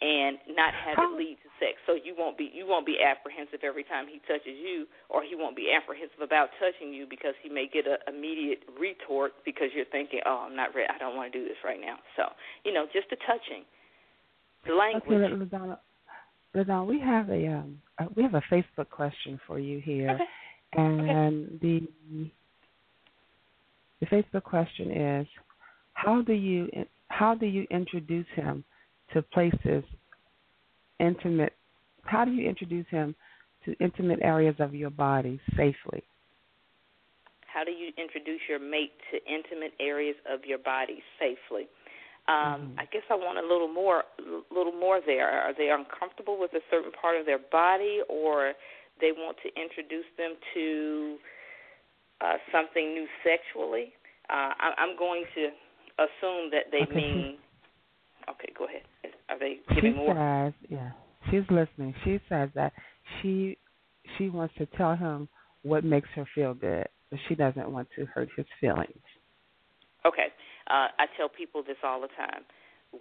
and 0.00 0.38
not 0.54 0.70
have 0.74 0.94
it 0.94 1.18
lead 1.18 1.38
to 1.42 1.50
sex. 1.58 1.74
So 1.86 1.98
you 1.98 2.14
won't 2.16 2.38
be 2.38 2.50
you 2.54 2.66
won't 2.66 2.86
be 2.86 2.98
apprehensive 3.02 3.66
every 3.66 3.82
time 3.82 4.06
he 4.06 4.22
touches 4.30 4.54
you 4.54 4.86
or 5.10 5.22
he 5.22 5.34
won't 5.34 5.56
be 5.56 5.74
apprehensive 5.74 6.22
about 6.22 6.50
touching 6.62 6.94
you 6.94 7.06
because 7.08 7.34
he 7.42 7.48
may 7.48 7.66
get 7.66 7.86
a 7.86 7.98
immediate 8.06 8.62
retort 8.78 9.32
because 9.44 9.74
you're 9.74 9.90
thinking, 9.90 10.20
"Oh, 10.24 10.46
I'm 10.46 10.54
not 10.54 10.74
ready. 10.74 10.86
I 10.88 10.98
don't 10.98 11.16
want 11.16 11.32
to 11.32 11.38
do 11.38 11.44
this 11.46 11.58
right 11.64 11.80
now." 11.80 11.98
So, 12.16 12.30
you 12.64 12.72
know, 12.72 12.86
just 12.92 13.10
the 13.10 13.16
touching. 13.26 13.66
The 14.66 14.74
language. 14.74 15.04
Okay, 15.06 15.34
Ladonna, 15.34 15.78
Ladonna, 16.54 16.86
we 16.86 17.00
have 17.00 17.30
a 17.30 17.46
um, 17.48 17.82
uh, 17.98 18.06
we 18.14 18.22
have 18.22 18.34
a 18.34 18.42
Facebook 18.50 18.90
question 18.90 19.40
for 19.46 19.58
you 19.58 19.80
here. 19.80 20.10
Okay. 20.10 20.24
And 20.74 21.58
the 21.60 21.88
the 24.00 24.06
Facebook 24.06 24.44
question 24.44 24.92
is, 24.92 25.26
how 25.94 26.22
do 26.22 26.34
you 26.34 26.68
how 27.08 27.34
do 27.34 27.46
you 27.46 27.66
introduce 27.70 28.26
him 28.36 28.62
to 29.12 29.22
places 29.22 29.84
intimate? 31.00 31.54
How 32.02 32.24
do 32.24 32.32
you 32.32 32.48
introduce 32.48 32.86
him 32.88 33.14
to 33.64 33.74
intimate 33.80 34.20
areas 34.22 34.56
of 34.58 34.74
your 34.74 34.90
body 34.90 35.40
safely? 35.56 36.02
How 37.46 37.64
do 37.64 37.70
you 37.72 37.92
introduce 37.96 38.40
your 38.48 38.58
mate 38.60 38.92
to 39.10 39.18
intimate 39.26 39.72
areas 39.80 40.16
of 40.30 40.44
your 40.44 40.58
body 40.58 41.02
safely? 41.18 41.66
Um, 42.28 42.68
Mm-hmm. 42.68 42.78
I 42.78 42.84
guess 42.92 43.02
I 43.10 43.14
want 43.14 43.38
a 43.38 43.42
little 43.42 43.72
more, 43.72 44.04
little 44.54 44.72
more 44.78 45.00
there. 45.04 45.30
Are 45.30 45.54
they 45.56 45.70
uncomfortable 45.70 46.38
with 46.38 46.52
a 46.52 46.60
certain 46.70 46.92
part 46.92 47.18
of 47.18 47.24
their 47.24 47.38
body, 47.50 48.00
or 48.08 48.52
they 49.00 49.12
want 49.12 49.38
to 49.42 49.48
introduce 49.60 50.04
them 50.18 50.34
to 50.54 51.16
uh, 52.20 52.34
something 52.52 52.92
new 52.92 53.06
sexually? 53.24 53.92
Uh, 54.28 54.52
I, 54.60 54.74
I'm 54.76 54.96
going 54.98 55.24
to 55.34 55.48
assume 56.04 56.50
that 56.52 56.70
they 56.70 56.84
Okay. 56.84 56.94
mean. 56.94 57.38
Okay, 58.28 58.52
go 58.56 58.66
ahead. 58.66 58.82
Are 59.28 59.38
they 59.38 59.58
giving 59.74 59.92
she 59.92 59.96
more? 59.98 60.14
says, 60.14 60.54
yeah, 60.68 60.90
she's 61.30 61.48
listening. 61.50 61.94
She 62.04 62.18
says 62.28 62.48
that 62.54 62.72
she 63.20 63.56
she 64.16 64.28
wants 64.28 64.54
to 64.58 64.66
tell 64.76 64.96
him 64.96 65.28
what 65.62 65.84
makes 65.84 66.08
her 66.14 66.26
feel 66.34 66.54
good, 66.54 66.86
but 67.10 67.18
she 67.28 67.34
doesn't 67.34 67.70
want 67.70 67.88
to 67.96 68.06
hurt 68.06 68.28
his 68.36 68.46
feelings. 68.60 69.02
Okay. 70.06 70.28
Uh, 70.68 70.88
I 70.98 71.06
tell 71.16 71.28
people 71.28 71.62
this 71.66 71.76
all 71.82 72.00
the 72.00 72.08
time. 72.16 72.42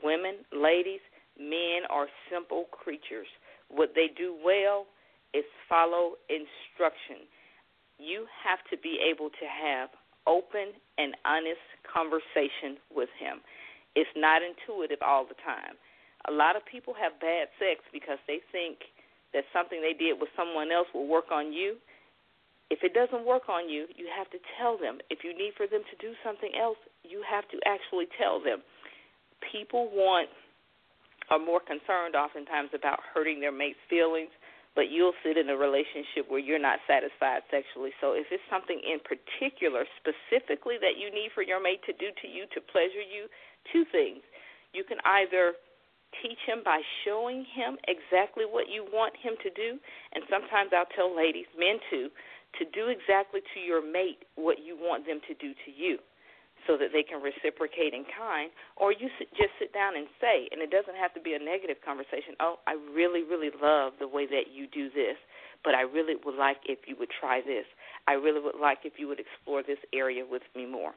Women, 0.03 0.43
ladies, 0.51 0.99
men 1.39 1.87
are 1.89 2.07
simple 2.31 2.65
creatures. 2.71 3.27
What 3.69 3.91
they 3.95 4.07
do 4.17 4.35
well 4.43 4.85
is 5.33 5.43
follow 5.67 6.15
instruction. 6.29 7.27
You 7.99 8.25
have 8.43 8.59
to 8.71 8.77
be 8.77 8.99
able 9.03 9.29
to 9.29 9.45
have 9.47 9.89
open 10.25 10.75
and 10.97 11.15
honest 11.25 11.63
conversation 11.87 12.79
with 12.93 13.09
him. 13.19 13.39
It's 13.95 14.09
not 14.15 14.41
intuitive 14.43 14.99
all 15.01 15.25
the 15.25 15.39
time. 15.43 15.75
A 16.27 16.33
lot 16.33 16.55
of 16.55 16.63
people 16.67 16.93
have 16.99 17.19
bad 17.19 17.47
sex 17.57 17.83
because 17.91 18.19
they 18.27 18.43
think 18.51 18.83
that 19.33 19.43
something 19.51 19.79
they 19.79 19.95
did 19.95 20.19
with 20.19 20.29
someone 20.35 20.71
else 20.71 20.87
will 20.93 21.07
work 21.07 21.31
on 21.31 21.51
you. 21.51 21.79
If 22.69 22.83
it 22.83 22.91
doesn't 22.91 23.23
work 23.23 23.47
on 23.47 23.69
you, 23.71 23.87
you 23.95 24.11
have 24.11 24.27
to 24.35 24.39
tell 24.59 24.75
them. 24.75 24.99
If 25.09 25.23
you 25.23 25.31
need 25.31 25.55
for 25.55 25.67
them 25.67 25.87
to 25.87 25.95
do 26.03 26.11
something 26.23 26.51
else, 26.59 26.79
you 27.03 27.23
have 27.23 27.47
to 27.55 27.57
actually 27.63 28.11
tell 28.19 28.43
them. 28.43 28.59
People 29.39 29.87
want 29.91 30.27
are 31.29 31.39
more 31.39 31.59
concerned 31.59 32.15
oftentimes 32.15 32.71
about 32.71 32.99
hurting 33.13 33.39
their 33.39 33.51
mate's 33.51 33.79
feelings, 33.91 34.31
but 34.75 34.87
you'll 34.91 35.15
sit 35.23 35.35
in 35.35 35.49
a 35.49 35.57
relationship 35.57 36.27
where 36.27 36.39
you're 36.39 36.61
not 36.61 36.79
satisfied 36.87 37.43
sexually. 37.51 37.91
So 37.99 38.13
if 38.15 38.31
it's 38.31 38.43
something 38.47 38.79
in 38.79 38.99
particular 39.03 39.83
specifically 39.99 40.79
that 40.79 40.95
you 40.95 41.11
need 41.11 41.35
for 41.35 41.43
your 41.43 41.59
mate 41.59 41.83
to 41.87 41.93
do 41.99 42.11
to 42.23 42.27
you 42.27 42.47
to 42.55 42.59
pleasure 42.71 43.03
you, 43.03 43.27
two 43.71 43.83
things. 43.91 44.23
You 44.71 44.87
can 44.87 44.99
either 45.03 45.59
teach 46.21 46.39
him 46.45 46.61
by 46.63 46.81
showing 47.05 47.45
him 47.53 47.77
exactly 47.87 48.45
what 48.45 48.69
you 48.69 48.85
want 48.91 49.13
him 49.17 49.33
to 49.43 49.49
do, 49.51 49.79
and 50.13 50.23
sometimes 50.29 50.71
I'll 50.75 50.89
tell 50.95 51.15
ladies, 51.15 51.47
men 51.57 51.79
too, 51.89 52.09
to 52.59 52.63
do 52.73 52.89
exactly 52.89 53.41
to 53.53 53.59
your 53.59 53.81
mate 53.83 54.23
what 54.35 54.57
you 54.63 54.77
want 54.79 55.05
them 55.05 55.19
to 55.27 55.33
do 55.35 55.53
to 55.65 55.71
you 55.71 55.99
so 56.65 56.75
that 56.75 56.91
they 56.91 57.03
can 57.03 57.21
reciprocate 57.21 57.93
in 57.93 58.03
kind. 58.11 58.51
Or 58.75 58.91
you 58.91 59.07
just 59.37 59.53
sit 59.59 59.73
down 59.73 59.95
and 59.95 60.07
say 60.19 60.49
and 60.51 60.61
it 60.61 60.71
doesn't 60.71 60.95
have 60.95 61.13
to 61.13 61.21
be 61.21 61.33
a 61.33 61.39
negative 61.39 61.77
conversation 61.85 62.35
oh 62.39 62.59
i 62.67 62.73
really 62.93 63.23
really 63.23 63.51
love 63.61 63.93
the 63.99 64.07
way 64.07 64.25
that 64.25 64.51
you 64.53 64.67
do 64.67 64.89
this 64.89 65.15
but 65.63 65.75
i 65.75 65.81
really 65.81 66.15
would 66.25 66.35
like 66.35 66.57
if 66.65 66.79
you 66.87 66.95
would 66.99 67.09
try 67.19 67.41
this. 67.41 67.65
I 68.07 68.13
really 68.13 68.41
would 68.41 68.59
like 68.59 68.79
if 68.85 68.93
you 68.97 69.07
would 69.07 69.19
explore 69.19 69.63
this 69.63 69.79
area 69.93 70.23
with 70.29 70.43
me 70.55 70.65
more 70.65 70.93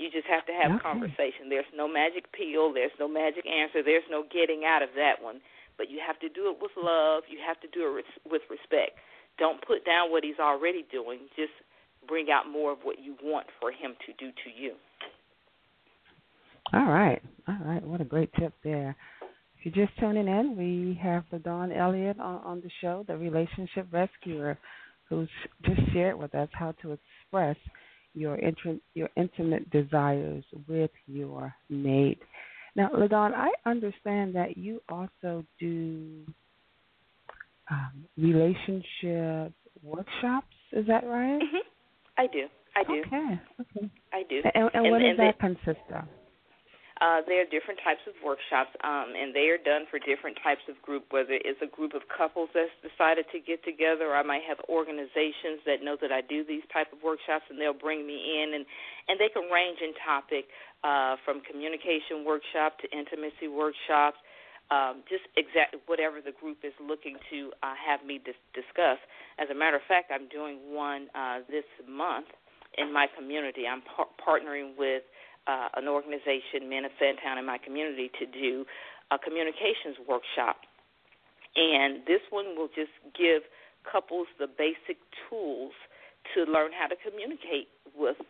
you 0.00 0.08
just 0.10 0.26
have 0.26 0.44
to 0.48 0.52
have 0.56 0.72
Okay. 0.72 0.82
conversation 0.82 1.52
there's 1.52 1.68
no 1.76 1.86
magic 1.86 2.24
pill 2.32 2.72
there's 2.72 2.94
no 2.98 3.06
magic 3.06 3.44
answer 3.44 3.84
there's 3.84 4.06
no 4.08 4.24
getting 4.32 4.64
out 4.64 4.80
of 4.82 4.88
that 4.96 5.20
one 5.20 5.40
but 5.76 5.92
you 5.92 6.00
have 6.00 6.18
to 6.20 6.28
do 6.32 6.48
it 6.48 6.56
with 6.60 6.72
love 6.80 7.22
you 7.28 7.38
have 7.44 7.60
to 7.60 7.68
do 7.68 7.84
it 7.84 8.04
with 8.24 8.42
respect 8.48 8.96
don't 9.38 9.60
put 9.66 9.84
down 9.84 10.10
what 10.10 10.24
he's 10.24 10.40
already 10.40 10.84
doing 10.90 11.28
just 11.36 11.52
bring 12.06 12.26
out 12.30 12.50
more 12.50 12.72
of 12.72 12.78
what 12.82 12.98
you 13.02 13.16
want 13.22 13.46
for 13.60 13.70
him 13.70 13.94
to 14.06 14.12
do 14.14 14.30
to 14.30 14.62
you. 14.62 14.72
All 16.72 16.86
right, 16.86 17.20
all 17.48 17.58
right. 17.64 17.82
What 17.82 18.00
a 18.00 18.04
great 18.04 18.30
tip 18.38 18.52
there. 18.62 18.96
If 19.58 19.74
you're 19.74 19.86
just 19.86 19.98
tuning 19.98 20.28
in, 20.28 20.56
we 20.56 20.98
have 21.02 21.24
LaDawn 21.32 21.76
Elliott 21.76 22.18
on, 22.20 22.42
on 22.42 22.60
the 22.60 22.70
show, 22.80 23.04
the 23.06 23.16
relationship 23.16 23.86
rescuer, 23.92 24.56
who's 25.08 25.28
just 25.64 25.80
shared 25.92 26.18
with 26.18 26.34
us 26.34 26.48
how 26.52 26.72
to 26.82 26.92
express 26.92 27.56
your 28.14 28.36
intri- 28.38 28.80
your 28.94 29.08
intimate 29.16 29.70
desires 29.70 30.44
with 30.68 30.90
your 31.06 31.54
mate. 31.68 32.20
Now, 32.76 32.90
LaDawn, 32.90 33.34
I 33.34 33.50
understand 33.66 34.34
that 34.36 34.56
you 34.56 34.80
also 34.88 35.44
do 35.58 36.24
um, 37.70 38.04
relationship 38.16 39.52
workshops. 39.82 40.54
Is 40.72 40.86
that 40.86 41.04
right? 41.04 41.40
Mm-hmm. 41.40 41.68
I 42.18 42.26
do. 42.26 42.46
I 42.76 42.84
do. 42.84 43.02
Okay. 43.06 43.40
Okay. 43.60 43.90
I 44.12 44.22
do. 44.28 44.40
And, 44.54 44.70
and, 44.74 44.90
what 44.90 45.00
does 45.00 45.16
they- 45.16 45.24
that 45.24 45.38
consist 45.40 45.86
of? 45.94 46.04
Uh, 47.00 47.24
there 47.24 47.40
are 47.40 47.48
different 47.48 47.80
types 47.80 48.04
of 48.04 48.12
workshops, 48.20 48.68
um, 48.84 49.16
and 49.16 49.32
they 49.32 49.48
are 49.48 49.56
done 49.56 49.88
for 49.88 49.96
different 49.96 50.36
types 50.44 50.60
of 50.68 50.76
group. 50.84 51.08
Whether 51.08 51.40
it's 51.40 51.60
a 51.64 51.70
group 51.72 51.96
of 51.96 52.04
couples 52.12 52.52
that's 52.52 52.70
decided 52.84 53.24
to 53.32 53.40
get 53.40 53.64
together, 53.64 54.12
or 54.12 54.16
I 54.20 54.22
might 54.22 54.44
have 54.44 54.60
organizations 54.68 55.64
that 55.64 55.80
know 55.80 55.96
that 55.96 56.12
I 56.12 56.20
do 56.20 56.44
these 56.44 56.64
type 56.68 56.92
of 56.92 57.00
workshops, 57.00 57.48
and 57.48 57.56
they'll 57.56 57.72
bring 57.72 58.04
me 58.04 58.44
in, 58.44 58.52
and 58.52 58.68
and 59.08 59.16
they 59.16 59.32
can 59.32 59.48
range 59.48 59.80
in 59.80 59.96
topic 60.04 60.44
uh, 60.84 61.16
from 61.24 61.40
communication 61.40 62.20
workshop 62.28 62.76
to 62.84 62.86
intimacy 62.92 63.48
workshops, 63.48 64.20
um, 64.68 65.00
just 65.08 65.24
exactly 65.40 65.80
whatever 65.88 66.20
the 66.20 66.36
group 66.36 66.60
is 66.68 66.76
looking 66.84 67.16
to 67.32 67.48
uh, 67.64 67.72
have 67.80 68.04
me 68.04 68.20
dis- 68.20 68.36
discuss. 68.52 69.00
As 69.40 69.48
a 69.48 69.56
matter 69.56 69.80
of 69.80 69.84
fact, 69.88 70.12
I'm 70.12 70.28
doing 70.28 70.68
one 70.68 71.08
uh, 71.16 71.40
this 71.48 71.64
month 71.88 72.28
in 72.76 72.92
my 72.92 73.08
community. 73.16 73.64
I'm 73.64 73.80
par- 73.88 74.12
partnering 74.20 74.76
with 74.76 75.02
uh, 75.50 75.68
an 75.74 75.90
organization, 75.90 76.70
Men 76.70 76.86
of 76.86 76.92
Sandtown, 77.02 77.38
in 77.42 77.46
my 77.46 77.58
community, 77.58 78.10
to 78.22 78.26
do 78.26 78.64
a 79.10 79.18
communications 79.18 79.98
workshop. 80.06 80.62
And 81.58 82.06
this 82.06 82.22
one 82.30 82.54
will 82.54 82.70
just 82.70 82.94
give 83.18 83.42
couples 83.82 84.30
the 84.38 84.46
basic 84.46 85.02
tools 85.26 85.74
to 86.34 86.46
learn 86.46 86.70
how 86.70 86.86
to 86.86 86.94
communicate 87.02 87.66
with 87.98 88.20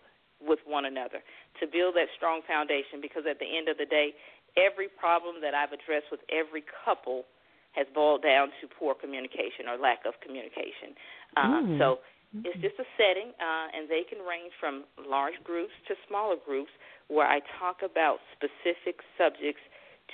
with 0.41 0.65
one 0.65 0.89
another, 0.89 1.21
to 1.61 1.69
build 1.69 1.93
that 2.01 2.09
strong 2.17 2.41
foundation. 2.49 3.05
Because 3.05 3.29
at 3.29 3.37
the 3.37 3.45
end 3.45 3.69
of 3.69 3.77
the 3.77 3.85
day, 3.85 4.17
every 4.57 4.89
problem 4.89 5.45
that 5.45 5.53
I've 5.53 5.77
addressed 5.77 6.09
with 6.09 6.25
every 6.33 6.65
couple 6.81 7.29
has 7.77 7.85
boiled 7.93 8.25
down 8.25 8.49
to 8.61 8.65
poor 8.67 8.97
communication 8.97 9.69
or 9.69 9.77
lack 9.77 10.09
of 10.09 10.17
communication. 10.25 10.97
Uh, 11.37 11.61
Mm. 11.61 11.79
So 11.79 12.01
it's 12.33 12.61
just 12.63 12.79
a 12.79 12.87
setting, 12.97 13.35
uh, 13.43 13.67
and 13.75 13.91
they 13.91 14.03
can 14.09 14.19
range 14.23 14.53
from 14.61 14.85
large 15.09 15.35
groups 15.43 15.73
to 15.89 15.95
smaller 16.07 16.37
groups 16.39 16.71
where 17.09 17.27
I 17.27 17.41
talk 17.59 17.83
about 17.83 18.19
specific 18.39 19.03
subjects 19.19 19.61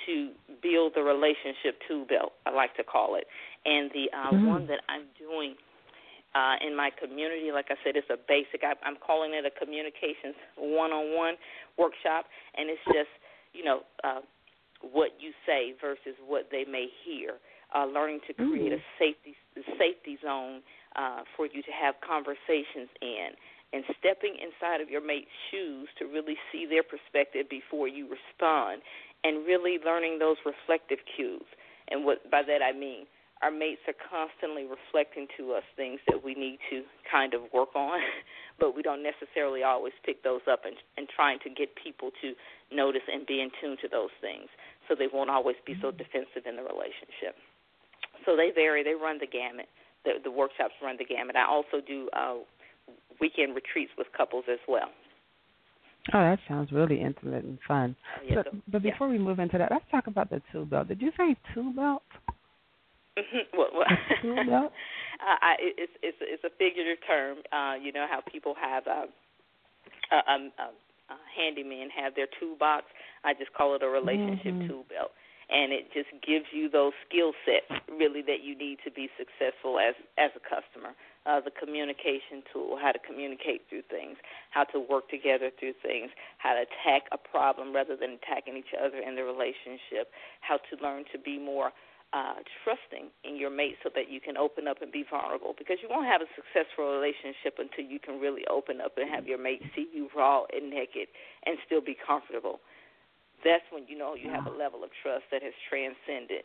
to 0.05 0.33
build 0.63 0.93
the 0.95 1.03
relationship 1.03 1.81
tool 1.89 2.05
belt, 2.09 2.33
I 2.45 2.51
like 2.51 2.75
to 2.77 2.85
call 2.85 3.17
it. 3.17 3.27
And 3.65 3.91
the 3.93 4.11
uh, 4.13 4.33
Mm. 4.33 4.45
one 4.47 4.67
that 4.67 4.81
I'm 4.89 5.07
doing 5.19 5.57
uh, 6.35 6.57
in 6.61 6.77
my 6.77 6.91
community, 6.91 7.51
like 7.53 7.71
I 7.71 7.77
said, 7.83 7.97
it's 7.97 8.11
a 8.11 8.17
basic. 8.29 8.63
I, 8.63 8.75
I'm 8.85 8.97
calling 8.97 9.33
it 9.33 9.45
a 9.47 9.51
communications 9.51 10.37
one-on-one 10.57 11.37
workshop, 11.79 12.27
and 12.57 12.69
it's 12.69 12.85
just 12.93 13.09
you 13.53 13.65
know 13.65 13.81
uh, 14.05 14.21
what 14.83 15.17
you 15.19 15.33
say 15.47 15.73
versus 15.81 16.17
what 16.27 16.49
they 16.51 16.65
may 16.65 16.89
hear. 17.05 17.41
Uh, 17.75 17.85
learning 17.85 18.21
to 18.27 18.33
create 18.33 18.73
a 18.73 18.79
safety 18.99 19.35
safety 19.79 20.19
zone 20.23 20.63
uh, 20.97 21.23
for 21.37 21.47
you 21.47 21.63
to 21.63 21.73
have 21.73 21.95
conversations 22.01 22.91
in, 23.01 23.37
and 23.73 23.85
stepping 24.01 24.37
inside 24.41 24.81
of 24.81 24.89
your 24.89 25.05
mate's 25.05 25.33
shoes 25.51 25.89
to 25.99 26.07
really 26.07 26.37
see 26.51 26.67
their 26.67 26.83
perspective 26.83 27.47
before 27.49 27.89
you 27.89 28.09
respond, 28.09 28.83
and 29.25 29.47
really 29.47 29.79
learning 29.85 30.19
those 30.19 30.37
reflective 30.45 30.99
cues. 31.17 31.47
And 31.89 32.05
what 32.05 32.31
by 32.31 32.43
that 32.43 32.63
I 32.63 32.73
mean, 32.73 33.07
our 33.43 33.51
mates 33.51 33.85
are 33.85 33.99
constantly 34.09 34.65
reflecting 34.65 35.29
to 35.37 35.53
us 35.53 35.63
things 35.77 36.01
that 36.09 36.25
we 36.25 36.35
need 36.35 36.59
to 36.71 36.83
kind 37.05 37.35
of 37.35 37.43
work 37.53 37.77
on, 37.77 38.01
but 38.61 38.75
we 38.75 38.81
don't 38.81 39.03
necessarily 39.03 39.63
always 39.63 39.93
pick 40.05 40.23
those 40.25 40.41
up 40.51 40.65
and, 40.65 40.77
and 40.97 41.07
trying 41.13 41.39
to 41.45 41.51
get 41.51 41.77
people 41.77 42.11
to 42.23 42.33
notice 42.73 43.05
and 43.13 43.27
be 43.27 43.41
in 43.41 43.51
tune 43.61 43.77
to 43.83 43.89
those 43.89 44.15
things 44.21 44.49
so 44.89 44.95
they 44.97 45.09
won't 45.13 45.29
always 45.29 45.57
be 45.67 45.77
so 45.83 45.91
defensive 45.91 46.49
in 46.49 46.57
the 46.57 46.65
relationship. 46.65 47.37
So 48.25 48.37
they 48.37 48.51
vary, 48.55 48.83
they 48.83 48.97
run 48.97 49.19
the 49.21 49.29
gamut. 49.29 49.69
The, 50.07 50.13
the 50.25 50.31
workshops 50.31 50.73
run 50.83 50.97
the 50.99 51.05
gamut. 51.05 51.35
I 51.37 51.45
also 51.45 51.85
do 51.87 52.09
uh, 52.17 52.37
weekend 53.21 53.55
retreats 53.55 53.91
with 53.99 54.07
couples 54.17 54.45
as 54.51 54.61
well. 54.69 54.89
Oh, 56.15 56.21
that 56.23 56.39
sounds 56.49 56.71
really 56.71 57.01
intimate 57.03 57.43
and 57.45 57.59
fun. 57.67 57.97
Oh, 58.17 58.23
yeah, 58.25 58.35
so, 58.37 58.43
so- 58.53 58.59
but 58.71 58.85
yeah. 58.85 58.93
before 58.93 59.09
we 59.09 59.19
move 59.19 59.41
into 59.41 59.59
that, 59.59 59.73
let's 59.73 59.85
talk 59.91 60.07
about 60.07 60.31
the 60.31 60.41
tool 60.53 60.65
belt. 60.65 60.87
Did 60.87 61.03
you 61.03 61.11
say 61.19 61.35
tool 61.53 61.73
belt? 61.75 62.03
Mhm. 63.19 63.49
What, 63.55 63.75
what? 63.75 63.89
Tool 64.23 64.37
belt? 64.45 64.73
uh, 65.25 65.39
I, 65.41 65.57
it's 65.59 65.93
it's 66.03 66.19
it's 66.21 66.45
a 66.45 66.51
figurative 66.59 66.99
term. 67.07 67.39
Uh, 67.51 67.75
you 67.83 67.91
know 67.91 68.07
how 68.09 68.21
people 68.31 68.55
have 68.61 68.87
uh, 68.87 69.07
a, 70.13 70.17
a, 70.17 70.37
a, 70.37 70.69
a 71.09 71.17
handyman 71.35 71.89
have 71.91 72.15
their 72.15 72.29
toolbox. 72.39 72.85
I 73.25 73.33
just 73.33 73.53
call 73.55 73.75
it 73.75 73.83
a 73.83 73.89
relationship 73.89 74.53
Mhm. 74.53 74.69
tool 74.69 74.85
belt. 74.89 75.13
And 75.49 75.73
it 75.73 75.93
just 75.95 76.11
gives 76.27 76.47
you 76.51 76.69
those 76.69 76.93
skill 77.07 77.33
sets 77.47 77.71
really 77.87 78.23
that 78.23 78.43
you 78.43 78.59
need 78.59 78.79
to 78.85 78.91
be 78.91 79.09
successful 79.15 79.79
as 79.79 79.95
as 80.19 80.31
a 80.35 80.43
customer. 80.43 80.95
Uh, 81.27 81.43
the 81.43 81.51
communication 81.51 82.43
tool, 82.53 82.79
how 82.79 82.93
to 82.93 83.03
communicate 83.03 83.67
through 83.69 83.83
things, 83.91 84.15
how 84.51 84.63
to 84.63 84.79
work 84.79 85.11
together 85.11 85.51
through 85.59 85.75
things, 85.83 86.11
how 86.39 86.55
to 86.55 86.63
attack 86.63 87.11
a 87.11 87.19
problem 87.19 87.75
rather 87.75 87.97
than 87.99 88.15
attacking 88.23 88.55
each 88.57 88.71
other 88.79 89.03
in 89.03 89.19
the 89.19 89.25
relationship, 89.27 90.15
how 90.41 90.55
to 90.55 90.79
learn 90.79 91.03
to 91.11 91.19
be 91.19 91.39
more 91.39 91.75
uh, 92.13 92.39
trusting 92.63 93.11
in 93.25 93.37
your 93.37 93.51
mate 93.51 93.75
so 93.83 93.91
that 93.95 94.09
you 94.11 94.21
can 94.21 94.37
open 94.37 94.69
up 94.69 94.81
and 94.81 94.93
be 94.93 95.05
vulnerable 95.09 95.55
because 95.59 95.79
you 95.83 95.89
won't 95.91 96.07
have 96.07 96.23
a 96.23 96.31
successful 96.39 96.87
relationship 96.95 97.59
until 97.59 97.83
you 97.83 97.99
can 97.99 98.21
really 98.23 98.47
open 98.47 98.81
up 98.81 98.95
and 98.97 99.11
have 99.11 99.27
your 99.27 99.39
mate 99.39 99.61
see 99.75 99.91
you 99.93 100.09
raw 100.15 100.47
and 100.55 100.71
naked 100.71 101.11
and 101.45 101.59
still 101.67 101.83
be 101.83 101.97
comfortable 101.99 102.61
that's 103.45 103.65
when 103.71 103.85
you 103.89 103.99
know 103.99 104.15
you 104.15 104.31
have 104.31 104.47
a 104.47 104.57
level 104.57 104.85
of 104.85 104.91
trust 105.03 105.25
that 105.33 105.43
has 105.43 105.55
transcended 105.69 106.45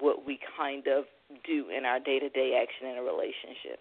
what 0.00 0.26
we 0.26 0.38
kind 0.56 0.86
of 0.86 1.04
do 1.46 1.70
in 1.70 1.84
our 1.84 2.00
day 2.00 2.18
to 2.18 2.28
day 2.30 2.58
action 2.60 2.88
in 2.88 2.98
a 2.98 3.02
relationship. 3.02 3.80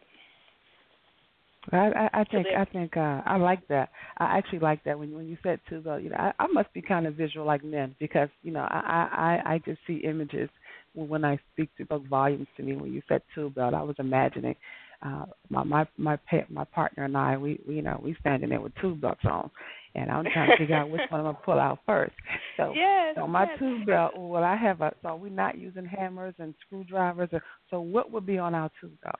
I, 1.72 1.78
I, 1.78 2.22
I 2.22 2.24
think 2.26 2.48
I 2.48 2.66
think 2.66 2.98
uh, 2.98 3.22
I 3.26 3.38
like 3.38 3.66
that. 3.70 3.90
I 4.18 4.38
actually 4.38 4.60
like 4.60 4.84
that 4.84 5.00
when 5.00 5.14
when 5.14 5.28
you 5.28 5.38
said 5.44 5.60
two 5.70 5.80
belt. 5.80 6.04
You 6.04 6.10
know, 6.10 6.18
I, 6.18 6.34
I 6.40 6.48
must 6.48 6.72
be 6.74 6.82
kind 6.82 7.08
of 7.08 7.16
visual 7.16 7.46
like 7.46 7.64
men 7.64 7.96
because 8.00 8.30
you 8.44 8.52
know 8.52 8.68
I 8.70 9.40
I 9.46 9.54
I 9.54 9.58
just 9.66 9.80
see 9.88 10.02
images 10.04 10.50
when 10.94 11.24
I 11.24 11.40
speak 11.54 11.70
to 11.78 11.86
book 11.86 12.06
volumes 12.08 12.48
to 12.58 12.64
me. 12.64 12.76
When 12.76 12.92
you 12.92 13.02
said 13.08 13.22
two 13.34 13.50
belt, 13.52 13.74
I 13.74 13.82
was 13.82 13.96
imagining 13.98 14.56
uh, 15.04 15.26
my 15.50 15.64
my 15.64 15.88
my 15.98 16.18
pet, 16.30 16.52
my 16.52 16.66
partner 16.66 17.06
and 17.06 17.16
I. 17.16 17.38
We, 17.38 17.60
we 17.68 17.76
you 17.76 17.82
know 17.82 18.00
we 18.04 18.16
standing 18.20 18.50
there 18.50 18.62
with 18.62 18.74
two 18.82 18.96
belts 18.96 19.22
on, 19.24 19.50
and 19.96 20.10
I'm 20.10 20.26
trying 20.34 20.50
to 20.52 20.58
figure 20.58 20.76
out 20.76 20.90
which 20.90 21.02
one 21.10 21.22
I'm 21.22 21.26
gonna 21.28 21.38
pull 21.46 21.60
out 21.60 21.80
first. 21.86 22.14
So, 22.58 22.74
yes, 22.76 23.16
so 23.16 23.28
my 23.28 23.44
yes. 23.44 23.60
tube 23.60 23.86
belt. 23.86 24.14
Well, 24.16 24.44
I 24.44 24.56
have 24.56 24.82
a. 24.82 24.94
So 25.02 25.16
we're 25.16 25.30
not 25.30 25.58
using 25.58 25.86
hammers 25.86 26.34
and 26.40 26.54
screwdrivers. 26.66 27.30
Or, 27.32 27.42
so 27.70 27.82
what 27.82 28.12
would 28.12 28.26
be 28.26 28.38
on 28.38 28.56
our 28.56 28.70
tube 28.80 28.94
belt? 29.04 29.16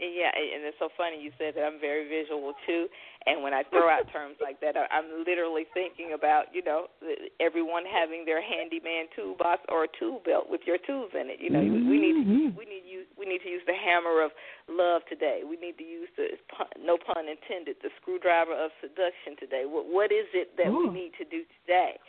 Yeah, 0.00 0.32
and 0.32 0.64
it's 0.64 0.80
so 0.80 0.88
funny 0.96 1.20
you 1.20 1.28
said 1.36 1.52
that 1.60 1.64
I'm 1.68 1.76
very 1.76 2.08
visual 2.08 2.56
too. 2.64 2.88
And 3.28 3.44
when 3.44 3.52
I 3.52 3.68
throw 3.68 3.84
out 3.92 4.08
terms 4.16 4.40
like 4.40 4.56
that, 4.64 4.72
I'm 4.72 5.28
literally 5.28 5.68
thinking 5.76 6.16
about 6.16 6.48
you 6.56 6.64
know 6.64 6.88
everyone 7.36 7.84
having 7.84 8.24
their 8.24 8.40
handyman 8.40 9.12
toolbox 9.12 9.60
or 9.68 9.84
a 9.84 9.90
tool 10.00 10.24
belt 10.24 10.48
with 10.48 10.64
your 10.64 10.80
tools 10.80 11.12
in 11.12 11.28
it. 11.28 11.36
You 11.36 11.52
know, 11.52 11.60
mm-hmm. 11.60 11.84
we 11.84 12.00
need 12.00 12.16
to 12.16 12.24
we 12.56 12.64
need 12.64 12.88
use 12.88 13.04
we 13.20 13.28
need 13.28 13.44
to 13.44 13.52
use 13.52 13.60
the 13.68 13.76
hammer 13.76 14.24
of 14.24 14.32
love 14.72 15.04
today. 15.04 15.44
We 15.44 15.60
need 15.60 15.76
to 15.76 15.84
use 15.84 16.08
the 16.16 16.40
no 16.80 16.96
pun 16.96 17.28
intended 17.28 17.76
the 17.84 17.92
screwdriver 18.00 18.56
of 18.56 18.72
seduction 18.80 19.36
today. 19.36 19.68
What 19.68 19.84
what 19.84 20.08
is 20.08 20.32
it 20.32 20.56
that 20.56 20.72
Ooh. 20.72 20.88
we 20.88 20.96
need 20.96 21.12
to 21.20 21.28
do 21.28 21.44
today 21.60 22.00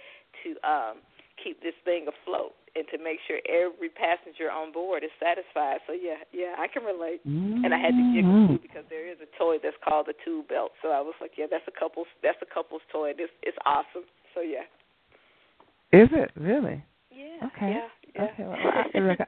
to 0.48 0.50
um 0.64 1.04
keep 1.44 1.60
this 1.60 1.76
thing 1.84 2.08
afloat? 2.08 2.56
And 2.76 2.86
to 2.92 2.98
make 3.04 3.20
sure 3.28 3.40
every 3.50 3.90
passenger 3.90 4.52
on 4.52 4.72
board 4.72 5.04
is 5.04 5.12
satisfied. 5.20 5.80
So 5.88 5.94
yeah, 5.94 6.24
yeah, 6.32 6.56
I 6.58 6.68
can 6.68 6.84
relate. 6.84 7.20
Mm-hmm. 7.28 7.66
And 7.66 7.74
I 7.74 7.80
had 7.80 7.92
to 7.92 8.04
giggle 8.16 8.48
too 8.48 8.60
because 8.62 8.86
there 8.90 9.10
is 9.10 9.18
a 9.20 9.30
toy 9.38 9.58
that's 9.62 9.78
called 9.84 10.08
the 10.08 10.16
tool 10.24 10.44
belt. 10.48 10.72
So 10.82 10.90
I 10.90 11.02
was 11.02 11.16
like, 11.20 11.36
yeah, 11.38 11.48
that's 11.50 11.68
a 11.68 11.76
couple's 11.76 12.08
that's 12.24 12.40
a 12.42 12.50
couple's 12.50 12.86
toy. 12.92 13.12
This 13.18 13.30
it's 13.44 13.58
awesome. 13.66 14.08
So 14.34 14.42
yeah. 14.42 14.68
Is 15.92 16.10
it 16.12 16.32
really? 16.40 16.84
Yeah. 17.12 17.48
Okay. 17.52 17.76
Yeah. 17.76 17.88
yeah. 18.16 18.24
Okay. 18.32 18.44
Well, 18.44 18.56
I, 18.56 19.26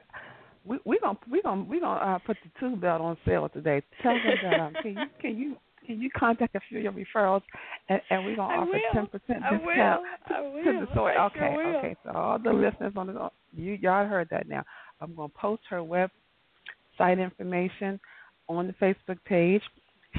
we 0.64 0.78
we 0.84 0.98
gonna 0.98 1.18
we 1.30 1.42
gonna 1.42 1.64
we 1.64 1.80
gonna 1.80 2.00
uh, 2.00 2.18
put 2.18 2.36
the 2.42 2.50
tool 2.58 2.76
belt 2.76 3.00
on 3.00 3.16
sale 3.26 3.48
today. 3.48 3.82
Tell 4.02 4.14
them 4.14 4.36
that 4.42 4.60
um, 4.60 4.72
can 4.82 4.92
you 4.92 5.06
can 5.20 5.36
you 5.36 5.56
can 5.86 6.00
you 6.00 6.08
contact 6.16 6.54
a 6.54 6.60
few 6.68 6.78
of 6.78 6.84
your 6.84 6.92
referrals, 6.92 7.42
and, 7.88 8.00
and 8.10 8.24
we're 8.24 8.36
gonna 8.36 8.54
I 8.54 8.58
offer 8.58 8.78
ten 8.92 9.06
percent 9.06 9.42
discount 9.42 10.02
I 10.28 10.40
will. 10.40 10.64
to 10.64 10.86
the. 10.94 11.00
I 11.00 11.26
okay, 11.26 11.38
sure 11.38 11.76
okay. 11.78 11.96
So 12.04 12.10
all 12.10 12.38
the 12.38 12.52
listeners 12.52 12.92
on 12.96 13.06
the 13.08 13.30
you 13.52 13.72
y'all 13.74 14.06
heard 14.06 14.28
that 14.30 14.48
now. 14.48 14.64
I'm 15.00 15.14
gonna 15.14 15.28
post 15.28 15.62
her 15.70 15.78
website 15.78 17.22
information 17.22 18.00
on 18.48 18.66
the 18.66 18.72
Facebook 18.74 19.18
page. 19.24 19.62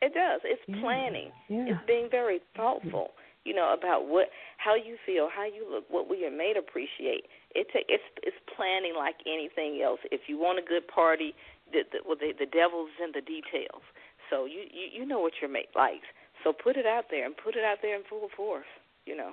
It 0.00 0.14
does. 0.14 0.40
It's 0.44 0.80
planning. 0.80 1.30
Yeah. 1.48 1.64
It's 1.68 1.86
being 1.86 2.08
very 2.10 2.40
thoughtful. 2.56 3.10
You 3.44 3.54
know 3.54 3.74
about 3.74 4.06
what, 4.06 4.28
how 4.58 4.74
you 4.76 4.96
feel, 5.04 5.28
how 5.34 5.44
you 5.44 5.66
look, 5.68 5.84
what 5.90 6.08
will 6.08 6.16
your 6.16 6.30
mate 6.30 6.56
appreciate. 6.56 7.26
It 7.54 7.66
ta- 7.72 7.88
it's 7.88 8.04
it's 8.22 8.36
planning 8.56 8.94
like 8.96 9.16
anything 9.26 9.82
else. 9.82 9.98
If 10.10 10.22
you 10.28 10.38
want 10.38 10.58
a 10.58 10.62
good 10.62 10.86
party, 10.86 11.34
the 11.72 11.82
the, 11.90 11.98
well, 12.06 12.16
the 12.16 12.32
the 12.38 12.46
devil's 12.46 12.94
in 13.02 13.10
the 13.12 13.20
details. 13.20 13.82
So 14.30 14.44
you, 14.46 14.62
you 14.70 15.02
you 15.02 15.06
know 15.06 15.18
what 15.18 15.34
your 15.40 15.50
mate 15.50 15.74
likes. 15.74 16.06
So 16.44 16.52
put 16.52 16.76
it 16.76 16.86
out 16.86 17.06
there 17.10 17.26
and 17.26 17.34
put 17.36 17.56
it 17.56 17.64
out 17.64 17.78
there 17.82 17.96
in 17.96 18.02
full 18.08 18.28
force. 18.36 18.70
You 19.06 19.16
know, 19.16 19.32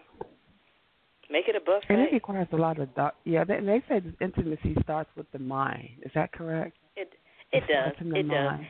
make 1.29 1.47
it 1.47 1.55
a 1.55 1.59
buffet. 1.59 1.89
And 1.89 2.01
it 2.01 2.11
requires 2.11 2.47
a 2.51 2.57
lot 2.57 2.79
of 2.79 2.89
thought. 2.93 3.15
Yeah, 3.25 3.43
they, 3.43 3.59
they 3.61 3.83
say 3.87 4.01
intimacy 4.19 4.75
starts 4.83 5.09
with 5.15 5.31
the 5.31 5.39
mind. 5.39 5.89
Is 6.01 6.11
that 6.15 6.31
correct? 6.31 6.75
It 6.95 7.13
it 7.51 7.63
does. 7.67 7.93
in 8.01 8.09
the 8.09 8.19
It 8.19 8.23
does. 8.23 8.31
mind. 8.31 8.67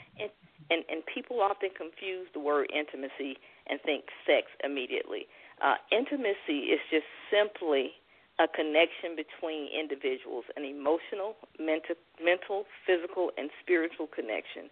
And 0.70 0.84
and 0.90 1.02
people 1.06 1.42
often 1.42 1.70
confuse 1.76 2.28
the 2.34 2.40
word 2.40 2.70
intimacy 2.70 3.38
and 3.68 3.80
think 3.82 4.06
sex 4.26 4.48
immediately. 4.64 5.28
Uh, 5.62 5.76
intimacy 5.92 6.72
is 6.72 6.80
just 6.90 7.10
simply 7.30 7.92
a 8.40 8.48
connection 8.48 9.20
between 9.20 9.68
individuals, 9.68 10.46
an 10.56 10.64
emotional, 10.64 11.36
mental, 11.60 11.96
mental, 12.24 12.64
physical, 12.88 13.32
and 13.38 13.50
spiritual 13.62 14.08
connection 14.08 14.72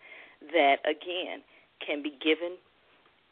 that 0.53 0.77
again 0.87 1.43
can 1.85 2.01
be 2.01 2.15
given 2.23 2.55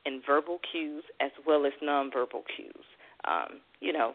in 0.06 0.22
verbal 0.26 0.60
cues 0.72 1.04
as 1.22 1.32
well 1.48 1.66
as 1.66 1.74
nonverbal 1.82 2.44
cues. 2.56 2.86
Um, 3.26 3.62
you 3.80 3.94
know, 3.94 4.14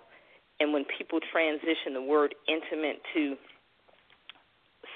and 0.60 0.72
when 0.72 0.84
people 0.84 1.18
transition 1.32 1.94
the 1.94 2.02
word 2.02 2.34
intimate 2.46 3.00
to 3.14 3.36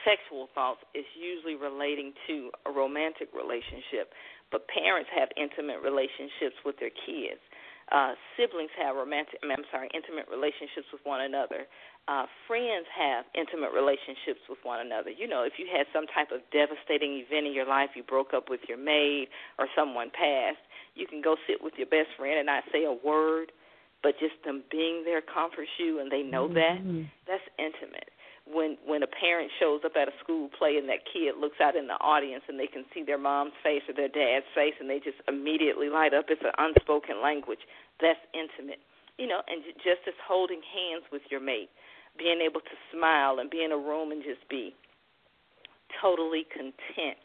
sexual 0.04 0.48
thoughts, 0.54 0.80
it's 0.94 1.08
usually 1.16 1.56
relating 1.56 2.12
to 2.28 2.50
a 2.66 2.70
romantic 2.70 3.28
relationship. 3.34 4.12
But 4.52 4.68
parents 4.68 5.10
have 5.16 5.28
intimate 5.36 5.82
relationships 5.82 6.56
with 6.64 6.76
their 6.78 6.92
kids. 6.92 7.40
Uh, 7.92 8.16
siblings 8.36 8.72
have 8.80 8.96
romantic, 8.96 9.36
I'm 9.44 9.64
sorry, 9.68 9.90
intimate 9.92 10.24
relationships 10.32 10.88
with 10.88 11.04
one 11.04 11.20
another. 11.20 11.68
Uh, 12.08 12.24
friends 12.48 12.88
have 12.96 13.28
intimate 13.36 13.76
relationships 13.76 14.40
with 14.48 14.56
one 14.64 14.80
another. 14.80 15.10
You 15.12 15.28
know, 15.28 15.44
if 15.44 15.60
you 15.60 15.68
had 15.68 15.84
some 15.92 16.08
type 16.08 16.32
of 16.32 16.40
devastating 16.48 17.20
event 17.20 17.44
in 17.44 17.52
your 17.52 17.68
life, 17.68 17.92
you 17.92 18.02
broke 18.02 18.32
up 18.32 18.48
with 18.48 18.60
your 18.68 18.80
maid 18.80 19.28
or 19.58 19.68
someone 19.76 20.08
passed, 20.08 20.64
you 20.96 21.06
can 21.06 21.20
go 21.20 21.36
sit 21.44 21.60
with 21.60 21.74
your 21.76 21.88
best 21.88 22.08
friend 22.16 22.40
and 22.40 22.46
not 22.48 22.64
say 22.72 22.84
a 22.88 22.96
word, 23.04 23.52
but 24.02 24.16
just 24.16 24.36
them 24.44 24.64
being 24.70 25.04
there 25.04 25.20
comforts 25.20 25.72
you 25.76 26.00
and 26.00 26.10
they 26.10 26.22
know 26.22 26.48
that. 26.48 26.80
Mhm. 26.80 27.08
That's 27.26 27.44
intimate. 27.58 28.12
When 28.44 28.76
when 28.84 29.02
a 29.02 29.08
parent 29.08 29.50
shows 29.58 29.80
up 29.84 29.96
at 29.96 30.08
a 30.08 30.12
school 30.22 30.50
play 30.52 30.76
and 30.76 30.88
that 30.88 31.08
kid 31.08 31.40
looks 31.40 31.60
out 31.64 31.76
in 31.76 31.88
the 31.88 31.96
audience 32.04 32.44
and 32.48 32.60
they 32.60 32.68
can 32.68 32.84
see 32.92 33.02
their 33.02 33.18
mom's 33.18 33.56
face 33.62 33.82
or 33.88 33.94
their 33.94 34.12
dad's 34.12 34.44
face 34.54 34.74
and 34.78 34.88
they 34.88 35.00
just 35.00 35.16
immediately 35.28 35.88
light 35.88 36.12
up, 36.12 36.26
it's 36.28 36.44
an 36.44 36.52
unspoken 36.58 37.22
language. 37.22 37.64
That's 38.00 38.20
intimate. 38.36 38.80
You 39.16 39.28
know, 39.28 39.40
and 39.48 39.64
just 39.80 40.04
as 40.06 40.14
holding 40.20 40.60
hands 40.60 41.08
with 41.10 41.22
your 41.30 41.40
mate, 41.40 41.70
being 42.18 42.40
able 42.44 42.60
to 42.60 42.76
smile 42.92 43.38
and 43.38 43.48
be 43.48 43.64
in 43.64 43.72
a 43.72 43.78
room 43.78 44.12
and 44.12 44.22
just 44.22 44.46
be 44.50 44.74
totally 46.00 46.44
content. 46.52 47.20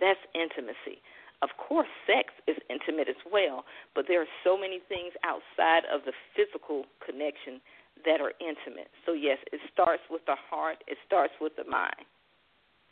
That's 0.00 0.20
intimacy. 0.34 1.02
Of 1.42 1.50
course, 1.58 1.90
sex 2.06 2.30
is 2.46 2.56
intimate 2.70 3.10
as 3.10 3.18
well, 3.26 3.66
but 3.94 4.06
there 4.06 4.22
are 4.22 4.30
so 4.44 4.56
many 4.56 4.78
things 4.88 5.12
outside 5.26 5.82
of 5.90 6.06
the 6.06 6.14
physical 6.38 6.86
connection 7.04 7.60
that 8.04 8.20
are 8.20 8.32
intimate. 8.40 8.88
So, 9.06 9.12
yes, 9.12 9.38
it 9.52 9.60
starts 9.72 10.02
with 10.10 10.22
the 10.26 10.36
heart, 10.50 10.78
it 10.86 10.98
starts 11.06 11.32
with 11.40 11.52
the 11.56 11.64
mind. 11.64 11.94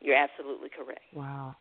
You're 0.00 0.16
absolutely 0.16 0.68
correct. 0.68 1.02
Wow. 1.14 1.56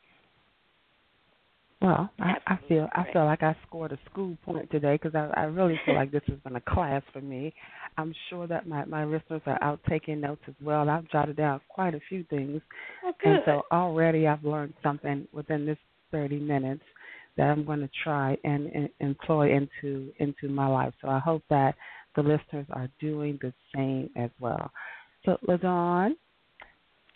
Well, 1.82 2.10
I, 2.19 2.34
I 2.45 2.60
feel 2.67 2.89
I 2.91 3.06
feel 3.13 3.23
like 3.23 3.41
I 3.41 3.56
scored 3.65 3.93
a 3.93 3.99
school 4.12 4.38
point 4.43 4.69
today 4.69 4.99
because 5.02 5.15
I, 5.15 5.30
I 5.39 5.43
really 5.45 5.80
feel 5.86 5.95
like 5.95 6.12
this 6.12 6.21
has 6.28 6.38
been 6.39 6.58
a 6.58 6.62
class 6.62 7.02
for 7.13 7.21
me. 7.21 7.54
I'm 7.97 8.13
sure 8.30 8.47
that 8.47 8.67
my 8.67 8.84
my 8.84 9.06
listeners 9.06 9.41
are 9.45 9.58
out 9.63 9.80
taking 9.89 10.19
notes 10.19 10.41
as 10.49 10.56
well. 10.62 10.89
I've 10.89 11.10
jotted 11.10 11.38
down 11.38 11.62
quite 11.69 11.95
a 11.95 12.02
few 12.10 12.25
things, 12.25 12.62
Oh, 13.06 13.13
and 13.23 13.39
so 13.45 13.62
already 13.71 14.28
I've 14.28 14.43
learned 14.43 14.73
something 14.84 15.25
within 15.32 15.65
this 15.65 15.78
30 16.12 16.39
minutes 16.39 16.84
that 17.38 17.43
I'm 17.43 17.63
going 17.63 17.80
to 17.80 17.89
try 18.04 18.38
and, 18.43 18.67
and 18.67 18.89
employ 18.99 19.56
into 19.56 20.12
into 20.19 20.49
my 20.49 20.67
life. 20.67 20.93
So 21.02 21.08
I 21.08 21.19
hope 21.19 21.43
that 21.49 21.75
the 22.15 22.24
listeners 22.24 22.65
are 22.72 22.89
doing 23.00 23.39
the 23.41 23.54
same 23.76 24.10
as 24.15 24.30
well. 24.39 24.72
So, 25.26 25.38
LaDawn, 25.48 26.15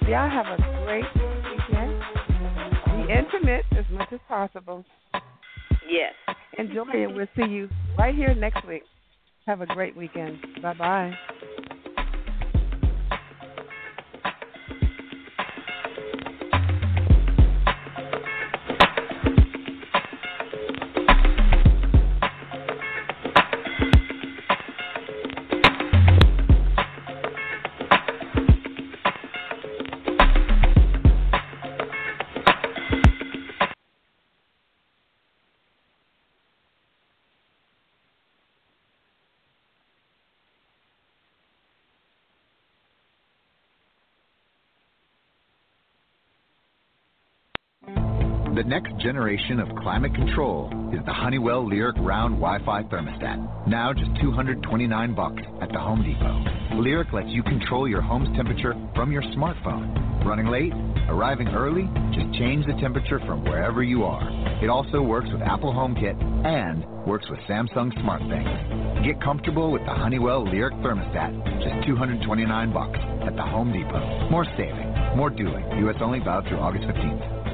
Y'all 0.10 0.30
have 0.30 0.48
a 0.48 0.58
great 0.86 1.06
weekend. 1.50 2.02
Be 2.86 3.14
intimate 3.14 3.66
as 3.78 3.86
much 3.92 4.10
as 4.12 4.20
possible. 4.28 4.84
Yes. 5.88 6.14
Enjoy 6.58 6.86
it. 6.94 7.16
We'll 7.16 7.28
see 7.36 7.52
you 7.52 7.70
right 7.98 8.16
here 8.16 8.34
next 8.34 8.68
week. 8.68 8.84
Have 9.46 9.62
a 9.62 9.68
great 9.68 9.96
weekend. 9.96 10.40
Bye 10.62 10.74
bye. 10.74 11.14
Next 48.66 48.98
generation 48.98 49.60
of 49.60 49.70
climate 49.78 50.14
control 50.16 50.70
is 50.92 51.00
the 51.06 51.14
Honeywell 51.14 51.68
Lyric 51.68 51.96
Round 52.00 52.36
Wi-Fi 52.36 52.84
thermostat. 52.84 53.68
Now 53.68 53.94
just 53.94 54.10
229 54.22 55.14
bucks 55.14 55.42
at 55.62 55.70
the 55.70 55.80
Home 55.80 56.04
Depot. 56.04 56.82
Lyric 56.82 57.14
lets 57.14 57.30
you 57.30 57.44
control 57.44 57.88
your 57.88 58.02
home's 58.02 58.36
temperature 58.36 58.74
from 58.96 59.12
your 59.12 59.22
smartphone. 59.38 60.26
Running 60.26 60.48
late? 60.48 60.74
Arriving 61.08 61.50
early? 61.50 61.88
Just 62.12 62.34
change 62.40 62.66
the 62.66 62.74
temperature 62.82 63.20
from 63.28 63.44
wherever 63.44 63.84
you 63.84 64.04
are. 64.04 64.28
It 64.64 64.70
also 64.70 65.00
works 65.00 65.30
with 65.32 65.44
Apple 65.44 65.72
HomeKit 65.72 66.20
and 66.46 66.84
works 67.06 67.26
with 67.30 67.40
Samsung 67.48 67.94
SmartThings. 68.02 69.06
Get 69.06 69.22
comfortable 69.22 69.72
with 69.72 69.84
the 69.86 69.94
Honeywell 69.94 70.44
Lyric 70.50 70.74
thermostat, 70.76 71.62
just 71.62 71.86
229 71.88 72.74
bucks 72.74 73.00
at 73.28 73.36
the 73.36 73.44
Home 73.44 73.72
Depot. 73.72 74.30
More 74.32 74.46
saving, 74.58 74.92
more 75.16 75.30
doing. 75.30 75.64
U.S. 75.86 75.98
only 76.02 76.20
valid 76.20 76.48
through 76.48 76.58
August 76.58 76.86
15th. 76.86 77.45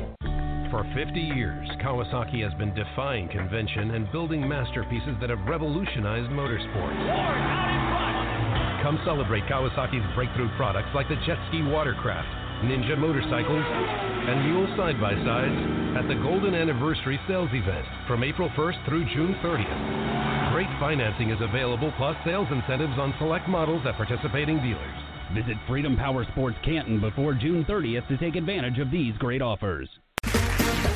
For 0.72 0.88
50 0.96 1.20
years, 1.20 1.68
Kawasaki 1.84 2.42
has 2.48 2.54
been 2.54 2.74
defying 2.74 3.28
convention 3.28 3.92
and 3.92 4.10
building 4.14 4.48
masterpieces 4.48 5.20
that 5.20 5.30
have 5.30 5.44
revolutionized 5.44 6.32
motorsport. 6.32 6.96
Come 8.82 8.98
celebrate 9.04 9.44
Kawasaki's 9.52 10.16
breakthrough 10.16 10.48
products 10.56 10.88
like 10.96 11.10
the 11.10 11.20
jet 11.28 11.36
ski 11.50 11.62
watercraft, 11.62 12.26
ninja 12.64 12.98
motorcycles, 12.98 13.68
and 13.68 14.48
mule 14.48 14.64
side-by-sides 14.78 16.00
at 16.00 16.08
the 16.08 16.16
Golden 16.24 16.56
Anniversary 16.56 17.20
Sales 17.28 17.52
Event 17.52 17.86
from 18.08 18.24
April 18.24 18.48
1st 18.56 18.86
through 18.88 19.04
June 19.14 19.36
30th. 19.44 20.54
Great 20.56 20.72
financing 20.80 21.32
is 21.32 21.42
available 21.42 21.92
plus 21.98 22.16
sales 22.24 22.48
incentives 22.50 22.96
on 22.98 23.14
select 23.20 23.50
models 23.50 23.84
at 23.86 23.98
participating 23.98 24.64
dealers. 24.64 24.98
Visit 25.36 25.58
Freedom 25.68 25.98
Power 25.98 26.24
Sports 26.32 26.56
Canton 26.64 27.02
before 27.02 27.34
June 27.34 27.66
30th 27.66 28.08
to 28.08 28.18
take 28.18 28.38
advantage 28.38 28.80
of 28.80 28.90
these 28.90 29.18
great 29.18 29.42
offers. 29.42 29.90